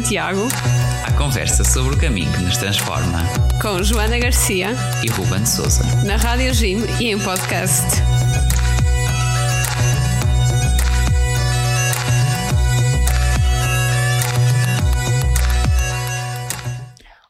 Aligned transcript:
Santiago. 0.00 0.48
A 1.06 1.12
conversa 1.12 1.62
sobre 1.62 1.94
o 1.94 2.00
caminho 2.00 2.32
que 2.32 2.42
nos 2.42 2.56
transforma. 2.56 3.18
Com 3.60 3.82
Joana 3.82 4.18
Garcia 4.18 4.68
e 5.04 5.10
Ruben 5.10 5.44
Souza. 5.44 5.82
Na 6.06 6.16
Rádio 6.16 6.54
Jim 6.54 6.78
e 6.98 7.10
em 7.10 7.18
podcast. 7.18 7.84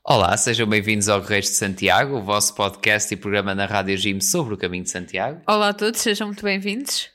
Olá, 0.04 0.36
sejam 0.36 0.68
bem-vindos 0.68 1.08
ao 1.08 1.20
Correios 1.22 1.46
de 1.46 1.56
Santiago, 1.56 2.18
o 2.18 2.22
vosso 2.22 2.54
podcast 2.54 3.12
e 3.12 3.16
programa 3.16 3.52
na 3.52 3.66
Rádio 3.66 3.96
Jim 3.96 4.20
sobre 4.20 4.54
o 4.54 4.56
caminho 4.56 4.84
de 4.84 4.90
Santiago. 4.90 5.40
Olá 5.44 5.70
a 5.70 5.74
todos, 5.74 6.00
sejam 6.00 6.28
muito 6.28 6.44
bem-vindos. 6.44 7.10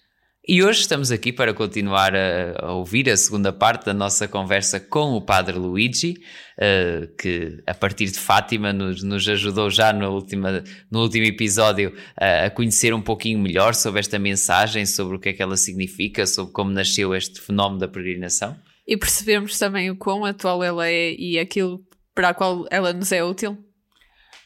E 0.48 0.64
hoje 0.64 0.82
estamos 0.82 1.10
aqui 1.10 1.34
para 1.34 1.56
continuar 1.56 2.16
a, 2.16 2.68
a, 2.68 2.74
ouvir 2.74 3.10
a 3.10 3.18
segunda 3.18 3.52
parte 3.52 3.86
da 3.86 3.96
nossa 3.96 4.28
conversa 4.28 4.80
com 4.80 5.14
o 5.14 5.22
Padre 5.22 5.58
Luigi, 5.58 6.14
uh, 6.60 7.08
que 7.18 7.64
a 7.66 7.74
partir 7.74 8.06
de 8.12 8.20
Fátima 8.20 8.72
nos, 8.72 9.02
nos 9.02 9.28
ajudou 9.28 9.72
já 9.72 9.92
no, 9.92 10.12
última, 10.12 10.64
no 10.92 11.02
último 11.02 11.26
episódio 11.26 11.90
uh, 11.90 12.46
a 12.46 12.50
conhecer 12.52 12.94
um 12.94 13.02
pouquinho 13.02 13.40
melhor 13.40 13.74
sobre 13.74 14.00
esta 14.00 14.20
mensagem, 14.20 14.86
sobre 14.86 15.16
o 15.16 15.20
que 15.20 15.30
é 15.30 15.34
que 15.34 15.42
ela 15.42 15.58
significa, 15.58 16.28
sobre 16.28 16.54
como 16.54 16.70
nasceu 16.70 17.16
este 17.16 17.42
fenómeno 17.42 17.80
da 17.80 17.88
peregrinação. 17.88 18.56
E 18.88 18.96
percebemos 18.96 19.58
também 19.58 19.90
o 19.90 19.96
quão 19.96 20.24
atual 20.26 20.64
ela 20.64 20.88
é 20.88 21.12
e 21.18 21.40
aquilo 21.40 21.84
para 22.14 22.30
a 22.30 22.34
qual 22.36 22.68
ela 22.70 22.94
nos 22.94 23.12
é 23.12 23.24
útil. 23.24 23.65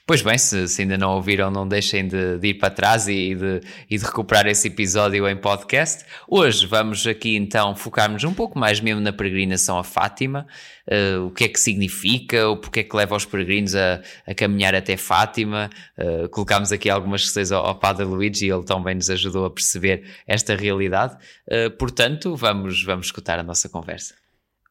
Pois 0.10 0.24
bem, 0.24 0.40
se, 0.40 0.68
se, 0.68 0.82
ainda 0.82 0.98
não 0.98 1.12
ouviram, 1.12 1.52
não 1.52 1.68
deixem 1.68 2.08
de, 2.08 2.40
de 2.40 2.48
ir 2.48 2.56
para 2.56 2.72
trás 2.72 3.08
e 3.08 3.36
de, 3.36 3.62
e 3.88 3.96
de, 3.96 4.04
recuperar 4.04 4.48
esse 4.48 4.68
episódio 4.68 5.30
em 5.30 5.38
podcast. 5.38 6.04
Hoje 6.28 6.66
vamos 6.66 7.06
aqui 7.06 7.36
então 7.36 7.76
focar-nos 7.76 8.24
um 8.24 8.34
pouco 8.34 8.58
mais 8.58 8.80
mesmo 8.80 9.00
na 9.02 9.14
peregrinação 9.14 9.78
a 9.78 9.84
Fátima, 9.84 10.48
uh, 10.88 11.28
o 11.28 11.30
que 11.30 11.44
é 11.44 11.48
que 11.48 11.60
significa, 11.60 12.50
o 12.50 12.58
porquê 12.58 12.80
é 12.80 12.84
que 12.84 12.96
leva 12.96 13.16
os 13.16 13.24
peregrinos 13.24 13.76
a, 13.76 14.02
a 14.26 14.34
caminhar 14.34 14.74
até 14.74 14.98
Fátima. 14.98 15.70
Uh, 15.96 16.28
colocámos 16.30 16.72
aqui 16.72 16.90
algumas 16.90 17.22
questões 17.22 17.52
ao, 17.52 17.64
ao 17.64 17.76
Padre 17.76 18.04
Luigi 18.04 18.48
e 18.48 18.50
ele 18.50 18.64
também 18.64 18.96
nos 18.96 19.12
ajudou 19.12 19.46
a 19.46 19.52
perceber 19.52 20.06
esta 20.26 20.56
realidade. 20.56 21.16
Uh, 21.48 21.70
portanto, 21.78 22.36
vamos, 22.36 22.84
vamos 22.84 23.06
escutar 23.06 23.38
a 23.38 23.44
nossa 23.44 23.70
conversa. 23.70 24.16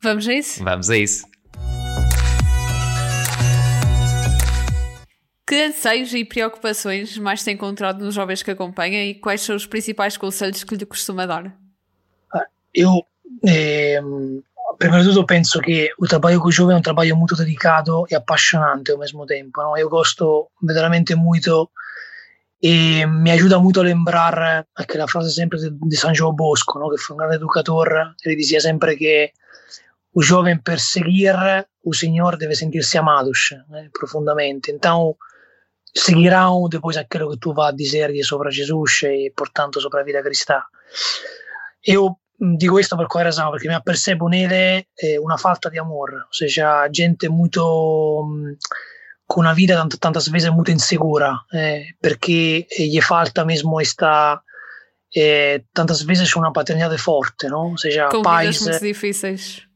Vamos 0.03 0.27
a 0.27 0.34
isso? 0.34 0.64
Vamos 0.64 0.91
a 0.91 0.98
isso. 0.98 1.38
Que 5.48 5.64
anseios 5.64 6.12
e 6.12 6.27
preocupações 6.27 7.16
mais 7.16 7.42
tem 7.42 7.54
encontrado 7.54 8.04
nos 8.04 8.14
jovens 8.14 8.42
que 8.42 8.50
acompanha 8.50 9.02
e 9.06 9.14
quais 9.14 9.41
são 9.41 9.56
os 9.56 9.64
principais 9.64 10.14
conselhos 10.14 10.62
que 10.62 10.77
lhe 10.77 10.84
costuma 10.84 11.24
dar? 11.24 11.56
Eu, 12.74 13.06
eh, 13.46 13.98
prima 14.76 15.02
di 15.02 15.24
penso 15.24 15.58
che 15.60 15.94
il 15.98 16.06
trabalho 16.06 16.38
con 16.38 16.50
i 16.50 16.52
giovani 16.52 16.74
è 16.74 16.76
un 16.76 16.82
trabalho 16.82 17.16
molto 17.16 17.34
dedicato 17.34 18.06
e 18.06 18.14
appassionante 18.14 18.92
al 18.92 18.98
mesmo 18.98 19.24
tempo. 19.24 19.62
No? 19.62 19.74
Eu 19.74 19.88
gosto 19.88 20.50
veramente 20.60 21.14
muito 21.14 21.70
e 22.60 23.06
mi 23.06 23.30
aiuta 23.30 23.56
molto 23.56 23.80
a 23.80 23.84
lembrar 23.84 24.66
anche 24.70 24.98
la 24.98 25.06
frase 25.06 25.30
sempre 25.30 25.58
di 25.62 25.96
San 25.96 26.12
Gio 26.12 26.30
Bosco, 26.34 26.78
no? 26.78 26.88
che 26.91 26.98
fu 26.98 27.12
un 27.12 27.20
grande 27.20 27.36
educatore, 27.36 28.16
e 28.22 28.34
diceva 28.34 28.60
sempre 28.60 28.96
che 28.96 29.32
o 30.12 30.20
jovem 30.20 30.60
per 30.60 30.78
seguir 30.78 31.66
o 31.80 31.94
Senhor 31.94 32.36
deve 32.36 32.54
sentir-se 32.54 32.98
amados 32.98 33.56
né, 33.70 33.88
profundamente. 33.91 34.70
Então, 34.70 35.16
seguirão 35.94 36.69
depois 36.69 36.97
aquilo 36.97 37.31
que 37.31 37.39
tu 37.39 37.53
vai 37.53 37.75
dizer 37.75 38.11
sobre 38.25 38.50
Jesus 38.50 39.03
e, 39.03 39.33
portanto, 39.34 39.81
sobre 39.81 40.00
a 40.00 40.05
vida 40.05 40.22
cristã. 40.22 40.62
Eu 41.82 42.19
digo 42.38 42.75
questo 42.75 42.97
per 42.97 43.06
quale 43.06 43.25
ragione? 43.25 43.50
Perché 43.50 43.69
mi 43.69 43.75
appercebo 43.75 44.28
nele 44.28 44.88
una 45.21 45.37
falta 45.37 45.69
di 45.69 45.78
amore, 45.78 46.15
ou 46.15 46.32
seja, 46.32 46.88
gente 46.91 47.28
molto 47.28 48.25
con 49.28 49.44
una 49.44 49.53
vita 49.53 49.75
tant 49.75 49.99
tantas 49.99 50.31
vezes 50.31 50.50
molto 50.50 50.71
insegura, 50.71 51.44
eh, 51.50 51.97
perché 52.00 52.66
gli 52.66 53.00
falta 53.00 53.44
mesmo 53.44 53.78
esta 53.78 54.43
eh, 55.10 55.66
tantas 55.70 56.03
vezes 56.05 56.34
una 56.34 56.50
paternidade 56.50 56.97
forte, 56.97 57.49
no? 57.49 57.70
Ou 57.70 57.76
seja, 57.76 58.09
Com 58.09 58.22
pais 58.22 58.60
muito 58.62 58.81
difíceis. 58.81 59.68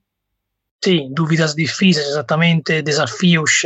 Sim, 0.85 1.15
dúvidas 1.15 1.55
difíceis, 1.55 2.09
exatamente, 2.09 2.83
desafios, 2.83 3.63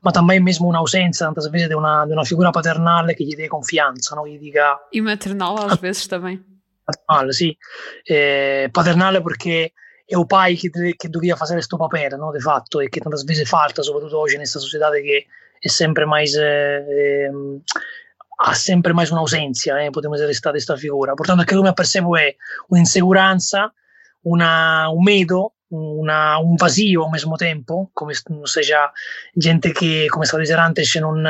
ma 0.00 0.10
também 0.10 0.40
mesmo 0.40 0.68
un'ausenza, 0.68 1.26
tantas 1.26 1.50
vezes, 1.50 1.68
de 1.68 1.74
uma, 1.74 2.06
de 2.06 2.14
uma 2.14 2.24
figura 2.24 2.50
paternale 2.50 3.14
che 3.14 3.24
gli 3.24 3.34
dê 3.34 3.46
confianza, 3.46 4.16
no? 4.16 4.26
gli 4.26 4.38
dica... 4.38 4.78
E 4.90 5.02
maternal 5.02 5.58
às 5.70 5.78
vezes 5.78 6.06
também. 6.06 6.42
Paternale, 6.82 7.32
sì. 7.34 7.54
Eh, 8.04 8.70
paternale 8.72 9.20
perché 9.20 9.74
è 10.06 10.16
o 10.16 10.24
pai 10.24 10.56
che, 10.56 10.70
che 10.96 11.08
doveva 11.10 11.36
fare 11.36 11.52
questo 11.52 11.76
papere, 11.76 12.16
no? 12.16 12.30
De 12.30 12.40
fatto, 12.40 12.80
e 12.80 12.88
che 12.88 13.00
tantas 13.00 13.24
vezes 13.24 13.46
falta, 13.46 13.82
soprattutto 13.82 14.18
oggi 14.18 14.32
in 14.32 14.38
questa 14.38 14.58
società 14.58 14.90
che 14.92 15.26
è 15.58 15.68
sempre 15.68 16.06
mais... 16.06 16.34
Eh, 16.36 17.30
ha 18.38 18.52
sempre 18.54 18.92
mais 18.92 19.10
un'ausenza, 19.10 19.78
eh, 19.80 19.90
potremmo 19.90 20.14
dire, 20.14 20.26
questa, 20.26 20.50
questa 20.50 20.76
figura. 20.76 21.12
Portanto, 21.12 21.44
quello 21.44 21.62
che 21.62 21.68
mi 21.68 21.74
percebo 21.74 22.16
è 22.16 22.34
un'inseguranza, 22.68 23.72
una, 24.22 24.88
un 24.88 25.02
medo 25.02 25.55
una, 25.68 26.38
un 26.38 26.54
vazio 26.54 27.02
ao 27.02 27.10
mesmo 27.10 27.36
tempo, 27.36 27.90
come 27.92 28.12
seja 28.44 28.92
gente 29.32 29.72
che, 29.72 30.06
come 30.08 30.24
stava 30.24 30.42
dicendo 30.42 30.62
antes, 30.62 30.94
non, 30.96 31.20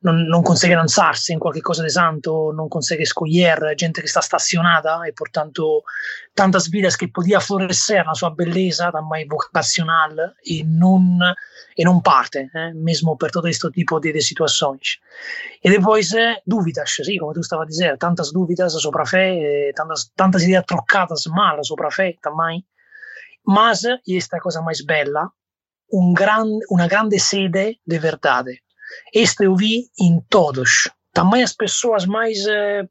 non, 0.00 0.22
non 0.22 0.42
consegue 0.42 0.74
lanzarsi 0.74 1.32
in 1.32 1.38
qualche 1.38 1.60
cosa 1.60 1.82
di 1.82 1.90
santo, 1.90 2.52
non 2.52 2.68
consegue 2.68 3.02
escolher, 3.02 3.74
gente 3.74 4.00
che 4.00 4.06
sta 4.06 4.20
stazionata 4.20 5.02
e 5.04 5.12
portanto 5.12 5.82
tantas 6.34 6.68
vidas 6.68 6.96
que 6.96 7.10
podia 7.10 7.40
florescer 7.40 8.04
na 8.06 8.14
sua 8.14 8.30
beleza 8.30 8.90
também 8.90 9.26
vocacional 9.26 10.34
e 10.42 10.64
non, 10.64 11.18
e 11.74 11.84
non 11.84 12.00
parte, 12.00 12.50
eh, 12.52 12.72
mesmo 12.72 13.16
per 13.16 13.30
todo 13.30 13.46
questo 13.46 13.70
tipo 13.70 13.98
di, 13.98 14.12
di 14.12 14.20
situações. 14.20 14.98
E 15.60 15.70
depois 15.70 16.12
eh, 16.12 16.40
dúvidas, 16.44 17.02
sì, 17.02 17.16
come 17.16 17.32
tu 17.32 17.42
stava 17.42 17.64
dicendo, 17.64 17.96
tantas 17.96 18.32
dúvidas 18.32 18.72
sobre 18.78 19.02
a 19.02 19.04
fé, 19.04 19.68
eh, 19.68 19.72
tantas, 19.74 20.10
tantas 20.14 20.42
ideias 20.42 20.64
trocadas 20.64 21.26
mal 21.26 21.62
sobre 21.64 21.86
a 21.86 21.90
fé 21.90 22.16
também. 22.20 22.64
Mas, 23.46 23.82
e 24.06 24.16
esta 24.16 24.36
é 24.36 24.38
a 24.38 24.42
coisa 24.42 24.62
mais 24.62 24.84
bela, 24.84 25.30
um 25.92 26.12
gran, 26.14 26.46
uma 26.70 26.86
grande 26.86 27.18
sede 27.18 27.78
de 27.86 27.98
verdade. 27.98 28.62
Isto 29.14 29.44
eu 29.44 29.54
vi 29.54 29.90
em 29.98 30.20
todos. 30.28 30.88
Também 31.12 31.42
as 31.42 31.52
pessoas 31.52 32.06
mais 32.06 32.46
eh, 32.46 32.88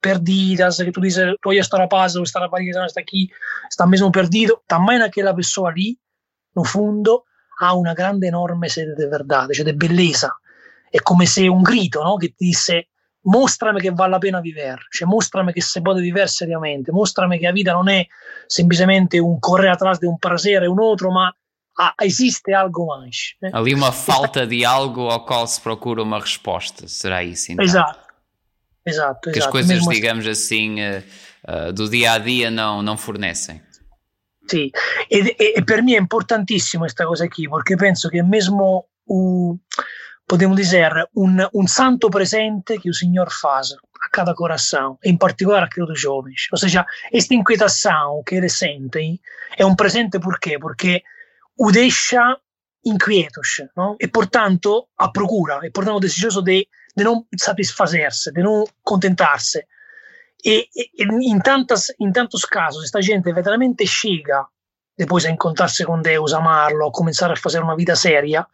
perdidas, 0.00 0.76
que 0.76 0.92
tu 0.92 1.00
dizes, 1.00 1.34
tu 1.40 1.52
estar 1.52 1.80
a 1.80 1.88
paz, 1.88 2.14
ou 2.14 2.22
estar 2.22 2.42
a 2.42 2.48
Paris, 2.48 2.76
está 2.76 3.00
aqui, 3.00 3.28
está 3.68 3.86
mesmo 3.86 4.12
perdido. 4.12 4.60
Também 4.68 4.98
naquela 4.98 5.34
pessoa 5.34 5.70
ali, 5.70 5.98
no 6.54 6.64
fundo, 6.64 7.24
há 7.60 7.74
uma 7.74 7.94
grande, 7.94 8.26
enorme 8.26 8.68
sede 8.68 8.94
de 8.94 9.08
verdade, 9.08 9.54
cioè 9.54 9.64
de 9.64 9.74
bellezza. 9.74 10.36
È 10.90 11.00
come 11.00 11.26
se 11.26 11.48
un 11.48 11.62
grito 11.62 12.02
no? 12.02 12.16
che 12.16 12.28
ti 12.28 12.46
disse 12.46 12.90
mostrami 13.24 13.80
che 13.80 13.90
vale 13.90 14.10
la 14.10 14.18
pena 14.18 14.40
vivere, 14.40 14.86
cioè 14.90 15.06
mostrami 15.06 15.52
che 15.52 15.60
si 15.60 15.80
può 15.80 15.94
vivere 15.94 16.26
seriamente, 16.26 16.92
mostrami 16.92 17.38
che 17.38 17.46
la 17.46 17.52
vita 17.52 17.72
non 17.72 17.88
è 17.88 18.06
semplicemente 18.46 19.18
un 19.18 19.38
correre 19.38 19.70
atrás 19.70 19.98
de 19.98 20.06
un 20.06 20.18
prazer 20.18 20.62
e 20.62 20.66
un 20.66 20.80
altro, 20.80 21.10
ma 21.10 21.34
ah, 21.74 21.94
existe 21.98 22.52
algo 22.52 22.86
mais. 22.86 23.36
Né? 23.40 23.50
Ali 23.52 23.72
uma 23.74 23.92
falta 23.92 24.46
de 24.46 24.64
algo 24.64 25.08
ao 25.10 25.24
qual 25.24 25.46
se 25.46 25.60
procura 25.60 26.02
uma 26.02 26.18
resposta, 26.18 26.86
será 26.88 27.22
isso 27.22 27.52
então? 27.52 27.64
Exato, 27.64 28.06
exato. 28.84 29.30
Que 29.30 29.38
exato. 29.38 29.46
as 29.46 29.52
coisas, 29.52 29.70
Mesmo 29.70 29.92
digamos 29.92 30.26
assim, 30.26 30.76
uh, 30.80 31.68
uh, 31.68 31.72
do 31.72 31.88
dia 31.88 32.12
a 32.12 32.18
dia 32.18 32.50
não, 32.50 32.82
não 32.82 32.96
fornecem. 32.96 33.62
Sì, 34.46 34.70
e, 35.08 35.36
e, 35.38 35.54
e 35.56 35.64
per 35.64 35.82
me 35.82 35.94
è 35.94 35.98
importantissimo 35.98 36.82
questa 36.82 37.06
cosa 37.06 37.26
qui, 37.28 37.48
perché 37.48 37.76
penso 37.76 38.10
che 38.10 38.22
mesmo 38.22 38.88
o 39.06 39.56
podemos 40.26 40.56
dizer, 40.56 40.92
um, 41.16 41.36
um 41.54 41.66
santo 41.66 42.10
presente 42.10 42.78
que 42.78 42.90
o 42.90 42.94
Senhor 42.94 43.30
faz 43.30 43.72
a 43.72 44.08
cada 44.10 44.34
coração, 44.34 44.98
em 45.04 45.16
particular 45.16 45.62
aquele 45.62 45.86
dos 45.86 46.00
jovens. 46.00 46.48
Ou 46.52 46.58
seja, 46.58 46.86
esta 47.12 47.34
inquietação 47.34 48.22
que 48.26 48.36
eles 48.36 48.56
sentem 48.56 49.20
é 49.56 49.64
um 49.64 49.76
presente 49.76 50.18
por 50.18 50.38
quê? 50.38 50.58
O 51.58 51.70
deixa 51.70 52.36
inquietos, 52.84 53.62
não? 53.76 53.96
e 53.98 54.06
portanto 54.06 54.88
a 54.98 55.08
procura, 55.08 55.60
e 55.62 55.70
portanto 55.70 56.00
desejoso 56.00 56.42
de, 56.42 56.68
de 56.94 57.04
não 57.04 57.26
satisfazer-se, 57.38 58.30
de 58.32 58.42
não 58.42 58.64
contentar-se. 58.82 59.64
E, 60.44 60.68
e, 60.76 61.04
em, 61.32 61.38
tantas, 61.40 61.86
em 61.98 62.12
tantos 62.12 62.44
casos, 62.44 62.84
esta 62.84 63.00
gente 63.00 63.32
veramente 63.32 63.86
chega 63.86 64.44
depois 64.96 65.24
a 65.24 65.30
encontrarse 65.30 65.84
com 65.84 66.00
Deus, 66.00 66.34
amarlo, 66.34 66.86
a 66.86 66.92
começar 66.92 67.32
a 67.32 67.36
fazer 67.36 67.60
uma 67.60 67.76
vida 67.76 67.96
séria, 67.96 68.46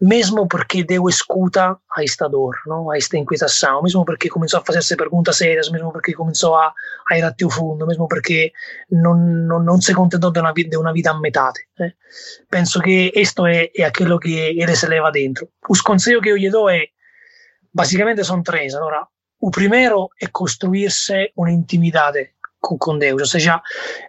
mesmo 0.00 0.46
porque 0.48 0.84
deu 0.84 1.08
escuta 1.08 1.76
a 1.96 2.02
esta 2.02 2.28
dor, 2.28 2.56
não? 2.66 2.90
a 2.90 2.96
esta 2.96 3.16
inquietação, 3.16 3.82
mesmo 3.82 4.04
porque 4.04 4.28
começou 4.28 4.60
a 4.60 4.64
fazer-se 4.64 4.96
perguntas 4.96 5.36
sérias, 5.36 5.70
mesmo 5.70 5.92
porque 5.92 6.12
começou 6.12 6.54
a, 6.56 6.72
a 7.10 7.18
ir 7.18 7.22
até 7.22 7.44
o 7.44 7.50
fundo, 7.50 7.86
mesmo 7.86 8.08
porque 8.08 8.52
não, 8.90 9.14
não, 9.14 9.62
não 9.62 9.80
se 9.80 9.94
contentou 9.94 10.30
de 10.30 10.40
uma 10.40 10.52
vida, 10.52 10.70
de 10.70 10.76
uma 10.76 10.92
vida 10.92 11.10
a 11.10 11.20
metade. 11.20 11.60
Eh? 11.80 11.92
Penso 12.50 12.80
que 12.80 13.12
isto 13.14 13.46
é, 13.46 13.70
é 13.76 13.84
aquilo 13.84 14.18
que 14.18 14.34
ele 14.34 14.76
se 14.76 14.86
leva 14.86 15.10
dentro. 15.10 15.48
Os 15.68 15.80
conselhos 15.80 16.22
que 16.22 16.30
eu 16.30 16.36
lhe 16.36 16.50
dou 16.50 16.68
é, 16.68 16.88
basicamente 17.72 18.24
são 18.24 18.42
três. 18.42 18.74
Allora, 18.74 19.06
o 19.40 19.50
primeiro 19.50 20.08
é 20.20 20.26
construir-se 20.26 21.32
uma 21.36 21.50
intimidade 21.50 22.30
com, 22.60 22.78
com 22.78 22.98
Deus, 22.98 23.20
ou 23.20 23.26
seja, 23.26 23.60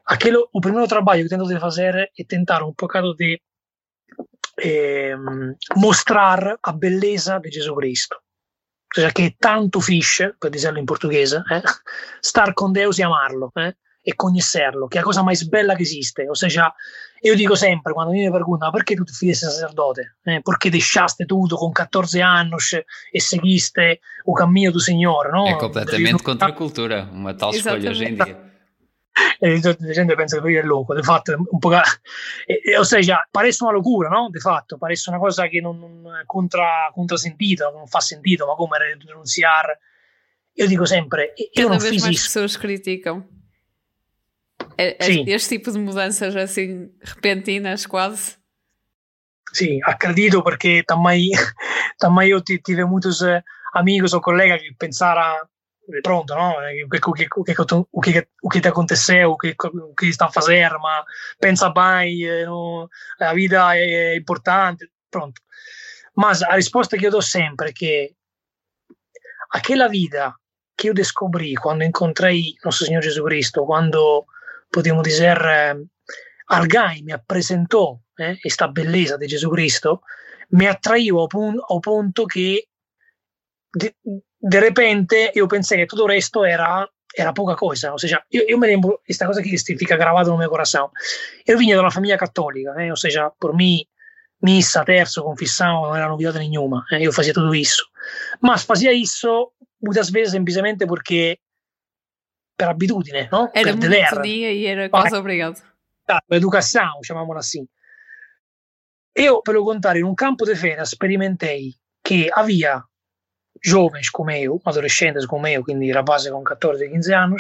aquilo, 0.06 0.48
o 0.54 0.62
primeiro 0.62 0.88
trabalho 0.88 1.28
tento 1.28 1.46
de 1.46 1.60
fazer 1.60 2.10
é 2.18 2.24
tentar 2.24 2.64
um 2.64 2.74
bocado 2.78 3.14
de 3.16 3.42
eh, 4.56 5.16
mostrar 5.76 6.58
a 6.60 6.74
bellezza 6.74 7.40
di 7.40 7.50
Gesù 7.50 7.74
Cristo. 7.76 8.24
Cioè 8.88 9.12
che 9.12 9.26
è 9.26 9.36
tanto 9.38 9.80
fish, 9.80 10.36
per 10.38 10.50
dirlo 10.50 10.80
in 10.80 10.86
portoghese, 10.86 11.44
eh? 11.50 11.62
star 12.20 12.54
con 12.54 12.72
Deus 12.72 12.98
e 13.00 13.04
amarlo. 13.04 13.52
Eh? 13.54 13.76
e 14.08 14.14
conoscerlo, 14.14 14.86
che 14.86 14.98
è 14.98 15.00
la 15.00 15.06
cosa 15.08 15.24
più 15.24 15.48
bella 15.48 15.74
che 15.74 15.82
esiste. 15.82 16.30
O 16.30 16.36
sea, 16.36 16.72
io 17.22 17.36
dico 17.36 17.56
sempre, 17.56 17.92
quando 17.92 18.12
mi 18.12 18.30
perguntano 18.30 18.72
perché 18.72 18.94
tu 18.94 19.04
ti 19.04 19.12
fidi 19.12 19.34
sacerdote, 19.34 20.18
eh, 20.26 20.42
perché 20.44 20.70
lasciaste 20.70 21.26
tutto 21.26 21.56
con 21.56 21.72
14 21.72 22.22
anni 22.22 22.52
e 23.12 23.20
seguiste 23.20 23.82
il 23.82 24.34
cammino 24.36 24.70
del 24.70 24.82
Signore, 24.82 25.32
no? 25.32 25.48
È 25.48 25.56
completamente 25.56 26.22
contro 26.22 26.54
cultura, 26.54 27.10
una 27.12 27.34
tal 27.34 27.52
scolha 27.56 27.90
hoje 27.90 28.06
em 28.06 28.16
dia. 28.16 28.55
Gente 29.40 30.16
pensa 30.16 30.42
che 30.42 30.60
è 30.60 30.64
loco, 30.64 30.94
di 30.94 31.02
fatto 31.02 31.34
un 31.38 31.60
po', 31.60 31.70
o 31.70 32.84
sea, 32.84 33.28
paresse 33.32 33.64
una 33.64 33.74
locura, 33.74 34.10
no? 34.10 34.30
Di 34.30 34.40
fatto, 34.40 34.78
paresse 34.78 35.10
una 35.10 35.20
cosa 35.20 35.48
che 35.48 35.62
non, 35.62 35.80
non 35.80 36.24
contra, 36.26 36.90
contrasentita, 36.94 37.70
non 37.70 37.88
fa 37.88 38.00
sentito, 38.00 38.46
ma 38.46 38.56
come 38.56 38.78
rinunziare. 38.98 39.80
Io 40.54 40.68
dico 40.68 40.86
sempre, 40.86 41.34
io 41.36 41.50
Cada 41.54 41.68
non 41.68 41.78
vez 41.78 42.02
mais 42.02 42.22
pessoas 42.22 42.58
criticam. 42.58 43.28
É- 44.78 44.96
é- 45.00 45.04
Sim. 45.04 45.24
Este 45.28 45.58
tipo 45.58 45.72
de 45.72 45.80
mudanças 45.80 46.36
assim 46.36 46.92
repentinas, 47.02 47.86
quase. 47.86 48.38
Accredito 49.84 50.42
perché 50.42 50.84
tammai, 50.84 51.30
tammai 51.98 52.28
io 52.28 52.42
ti, 52.42 52.60
tive 52.62 52.86
muitos 52.86 53.22
eh, 53.22 53.42
amigos 53.74 54.14
o 54.14 54.20
collega 54.20 54.58
che 54.58 54.74
pensara 54.78 55.34
eh, 55.34 55.48
pronto, 56.02 56.36
no? 56.36 56.56
O 56.86 56.90
que, 56.90 57.00
o 57.04 57.14
que, 57.14 57.28
o 57.36 57.44
que, 58.02 58.28
o 58.42 58.50
que, 58.50 58.68
aconteceu, 58.68 59.32
o 59.32 59.38
que, 59.38 59.56
o 59.58 59.94
a 60.20 60.30
fazer, 60.30 60.72
ma 60.80 61.04
pensa 61.40 61.70
bem, 61.70 62.26
a 63.20 63.34
vida 63.34 63.76
è 63.76 64.16
importante, 64.16 64.92
pronto. 65.10 65.42
Ma 66.14 66.32
la 66.38 66.56
risposta 66.56 66.98
che 66.98 67.06
io 67.06 67.10
do 67.10 67.22
sempre 67.22 67.70
è 67.70 67.72
che 67.72 68.16
aquella 69.50 69.88
vita 69.88 70.38
che 70.74 70.88
io 70.88 70.94
descobrì 70.94 71.54
quando 71.54 71.84
incontrai 71.84 72.58
nostro 72.62 72.86
Signore 72.86 73.06
Gesù 73.06 73.24
Cristo, 73.24 73.64
quando 73.64 74.26
potremmo 74.70 75.02
dire 75.02 75.88
Argai 76.48 77.02
mi 77.02 77.14
presentò 77.26 77.98
eh, 78.16 78.40
questa 78.40 78.68
bellezza 78.68 79.18
di 79.18 79.26
Gesù 79.26 79.50
Cristo, 79.50 80.02
mi 80.50 80.68
attraiva 80.68 81.22
a, 81.22 81.26
a 81.26 81.80
punto 81.80 82.26
che 82.26 82.70
de 84.48 84.60
repente 84.60 85.32
eu 85.34 85.48
pensei 85.48 85.80
que 85.80 85.88
todo 85.88 86.06
resto 86.06 86.46
era, 86.46 86.88
era 87.18 87.34
poca 87.34 87.56
cosa. 87.56 87.92
ou 87.92 87.98
seja 87.98 88.24
eu 88.32 88.46
yo 88.48 88.58
me 88.60 88.68
lembro, 88.68 89.02
esta 89.10 89.26
cosa 89.26 89.42
que 89.42 89.58
significa 89.58 89.98
gravado 89.98 90.30
no 90.30 90.38
meu 90.38 90.50
coração. 90.50 90.92
Eu 91.48 91.58
Yo 91.60 91.76
de 91.76 91.80
una 91.80 91.90
família 91.90 92.18
católica, 92.18 92.76
¿eh? 92.78 92.92
o 92.92 92.96
sea, 92.96 93.32
por 93.32 93.56
mim 93.56 93.84
missa 94.42 94.86
terzo, 94.86 95.24
confissão, 95.24 95.88
no 95.88 95.96
era 95.96 96.08
novidad 96.08 96.36
ninguna. 96.36 96.86
¿eh? 96.92 97.02
Yo 97.02 97.10
hacía 97.10 97.34
todo 97.34 97.52
eso. 97.54 97.86
Mas 98.40 98.70
hacía 98.70 98.94
isso 98.94 99.54
muitas 99.80 100.12
vezes 100.12 100.34
semplicemente 100.34 100.86
porque 100.86 101.40
per 102.56 102.70
abitudine, 102.70 103.28
no? 103.32 103.50
Era 103.52 103.72
per 103.72 103.80
dever. 103.80 104.26
era 104.26 104.90
quase 104.90 105.16
obrigado. 105.16 105.56
Ah, 106.08 106.22
educação, 106.30 107.02
chiamiamola 107.02 107.40
assim. 107.40 107.68
Io, 109.16 109.42
per 109.42 109.56
lo 109.56 109.64
contrario, 109.64 110.02
in 110.02 110.08
un 110.08 110.14
campo 110.14 110.46
di 110.46 110.54
fera 110.56 110.86
sperimentei 110.86 111.76
che 112.02 112.30
aveva 112.32 112.88
jovens 113.60 114.10
come 114.10 114.40
eu, 114.40 114.60
adolescentes 114.64 115.26
come 115.26 115.52
eu, 115.54 115.64
quindi 115.64 115.92
rapazzi 115.92 116.30
con 116.30 116.42
14-15 116.42 117.14
anni, 117.14 117.36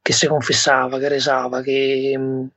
che 0.00 0.12
si 0.12 0.26
confessava, 0.26 0.98
che 0.98 1.08
rezava, 1.08 1.60
che 1.62 2.16
mh, 2.16 2.50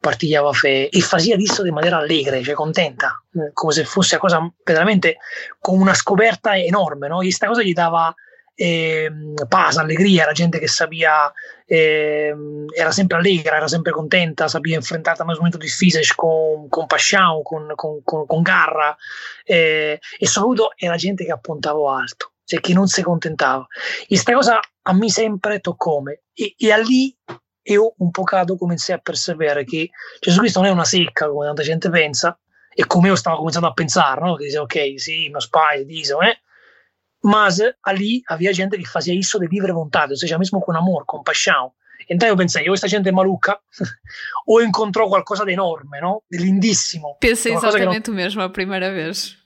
partilhava 0.00 0.52
fé 0.52 0.88
e 0.88 1.00
fazia 1.00 1.36
disso 1.36 1.62
di 1.62 1.70
maniera 1.70 1.98
allegre, 1.98 2.42
cioè 2.42 2.54
contenta, 2.54 3.22
come 3.52 3.72
se 3.72 3.84
fosse 3.84 4.14
una 4.14 4.22
cosa 4.22 4.52
veramente 4.64 5.18
con 5.58 5.80
una 5.80 5.94
scoperta 5.94 6.56
enorme, 6.56 7.08
no? 7.08 7.20
E 7.20 7.24
questa 7.24 7.46
cosa 7.46 7.62
gli 7.62 7.72
dava 7.72 8.14
eh, 8.60 9.08
paz, 9.48 9.76
allegria, 9.76 10.24
era 10.24 10.32
gente 10.32 10.58
che 10.58 10.66
sapia, 10.66 11.32
eh, 11.64 12.34
era 12.74 12.90
sempre 12.90 13.16
allegra, 13.16 13.56
era 13.56 13.68
sempre 13.68 13.92
contenta, 13.92 14.48
sapia 14.48 14.76
enfrentar 14.76 15.16
também 15.16 15.34
os 15.34 15.38
momentos 15.38 15.60
difíceis 15.60 16.12
com, 16.12 16.66
com 16.68 16.86
paixão, 16.88 17.42
com, 17.44 17.68
com, 17.76 18.02
com, 18.02 18.26
com 18.26 18.42
garra, 18.42 18.96
eh, 19.46 20.00
e 20.18 20.26
soprattutto 20.26 20.72
era 20.76 20.96
gente 20.96 21.24
che 21.24 21.30
appuntava 21.30 21.78
alto, 22.00 22.32
cioè 22.44 22.60
che 22.60 22.74
non 22.74 22.88
si 22.88 23.00
contentava. 23.02 23.64
E 24.02 24.06
questa 24.08 24.32
cosa 24.32 24.60
a 24.82 24.92
me 24.92 25.08
sempre 25.08 25.60
toccò 25.60 26.00
me. 26.00 26.22
E, 26.34 26.54
e 26.58 26.72
a 26.72 26.78
lì 26.78 27.16
io 27.62 27.94
un 27.98 28.10
pocado 28.10 28.56
cominciai 28.56 28.96
a 28.96 29.00
perseverare 29.00 29.64
che 29.64 29.90
Gesù 30.18 30.40
Cristo 30.40 30.60
non 30.60 30.68
è 30.68 30.72
una 30.72 30.84
secca 30.84 31.28
come 31.28 31.46
tanta 31.46 31.62
gente 31.62 31.90
pensa, 31.90 32.36
e 32.74 32.86
come 32.86 33.08
io 33.08 33.14
stavo 33.14 33.36
cominciando 33.36 33.68
a 33.68 33.72
pensare, 33.72 34.20
no? 34.20 34.34
che 34.34 34.44
dice 34.44 34.58
ok, 34.58 35.00
sì, 35.00 35.28
mi 35.28 35.40
spai, 35.40 35.84
dice, 35.84 36.14
eh? 36.22 36.40
Mas 37.22 37.60
ali 37.82 38.22
havia 38.28 38.52
gente 38.52 38.76
che 38.76 38.84
fazia 38.84 39.14
isso 39.14 39.38
de 39.38 39.46
livre 39.46 39.72
vontade, 39.72 40.12
ou 40.12 40.16
seja, 40.16 40.38
mesmo 40.38 40.60
com 40.60 40.72
amor, 40.72 41.04
com 41.06 41.22
paixão. 41.22 41.72
Então 42.08 42.28
eu 42.28 42.36
pensei, 42.38 42.68
ou 42.68 42.74
esta 42.74 42.88
gente 42.88 43.08
é 43.08 43.12
maluca, 43.12 43.58
ou 44.46 44.62
encontrou 44.62 45.08
qualcosa 45.08 45.44
de 45.44 45.52
enorme, 45.52 46.00
no? 46.00 46.22
de 46.30 46.38
lindíssimo, 46.38 47.16
Pensei 47.20 47.52
que 47.52 47.58
exatamente 47.58 48.10
o 48.10 48.14
mesmo 48.14 48.42
a 48.42 48.48
primeira 48.48 48.90
vez. 48.90 49.36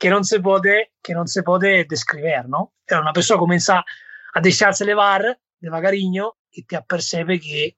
che 0.00 0.08
non 0.08 0.24
si 0.24 0.40
può, 0.40 0.58
che 0.58 1.12
non 1.12 1.26
si 1.26 1.42
può 1.42 1.58
descrivere. 1.58 2.48
No? 2.48 2.72
Era 2.86 3.00
una 3.00 3.10
persona 3.10 3.38
che 3.38 3.44
comincia 3.44 3.84
a 4.32 4.40
deixarsi 4.40 4.82
levare 4.84 5.40
devagarinho 5.58 6.36
e 6.48 6.64
ti 6.66 6.74
appercebe 6.74 7.38
che 7.38 7.76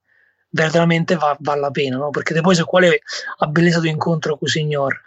veramente 0.51 1.17
va, 1.17 1.37
vale 1.41 1.61
la 1.61 1.71
pena, 1.73 1.97
no? 1.97 2.11
perché 2.11 2.41
poi 2.41 2.55
se 2.55 2.63
qual 2.63 2.85
è 2.85 2.99
la 3.39 3.47
bellezza 3.49 3.81
di 3.81 3.89
incontro 3.89 4.39
con 4.39 4.47
il 4.47 4.53
Signore? 4.53 5.01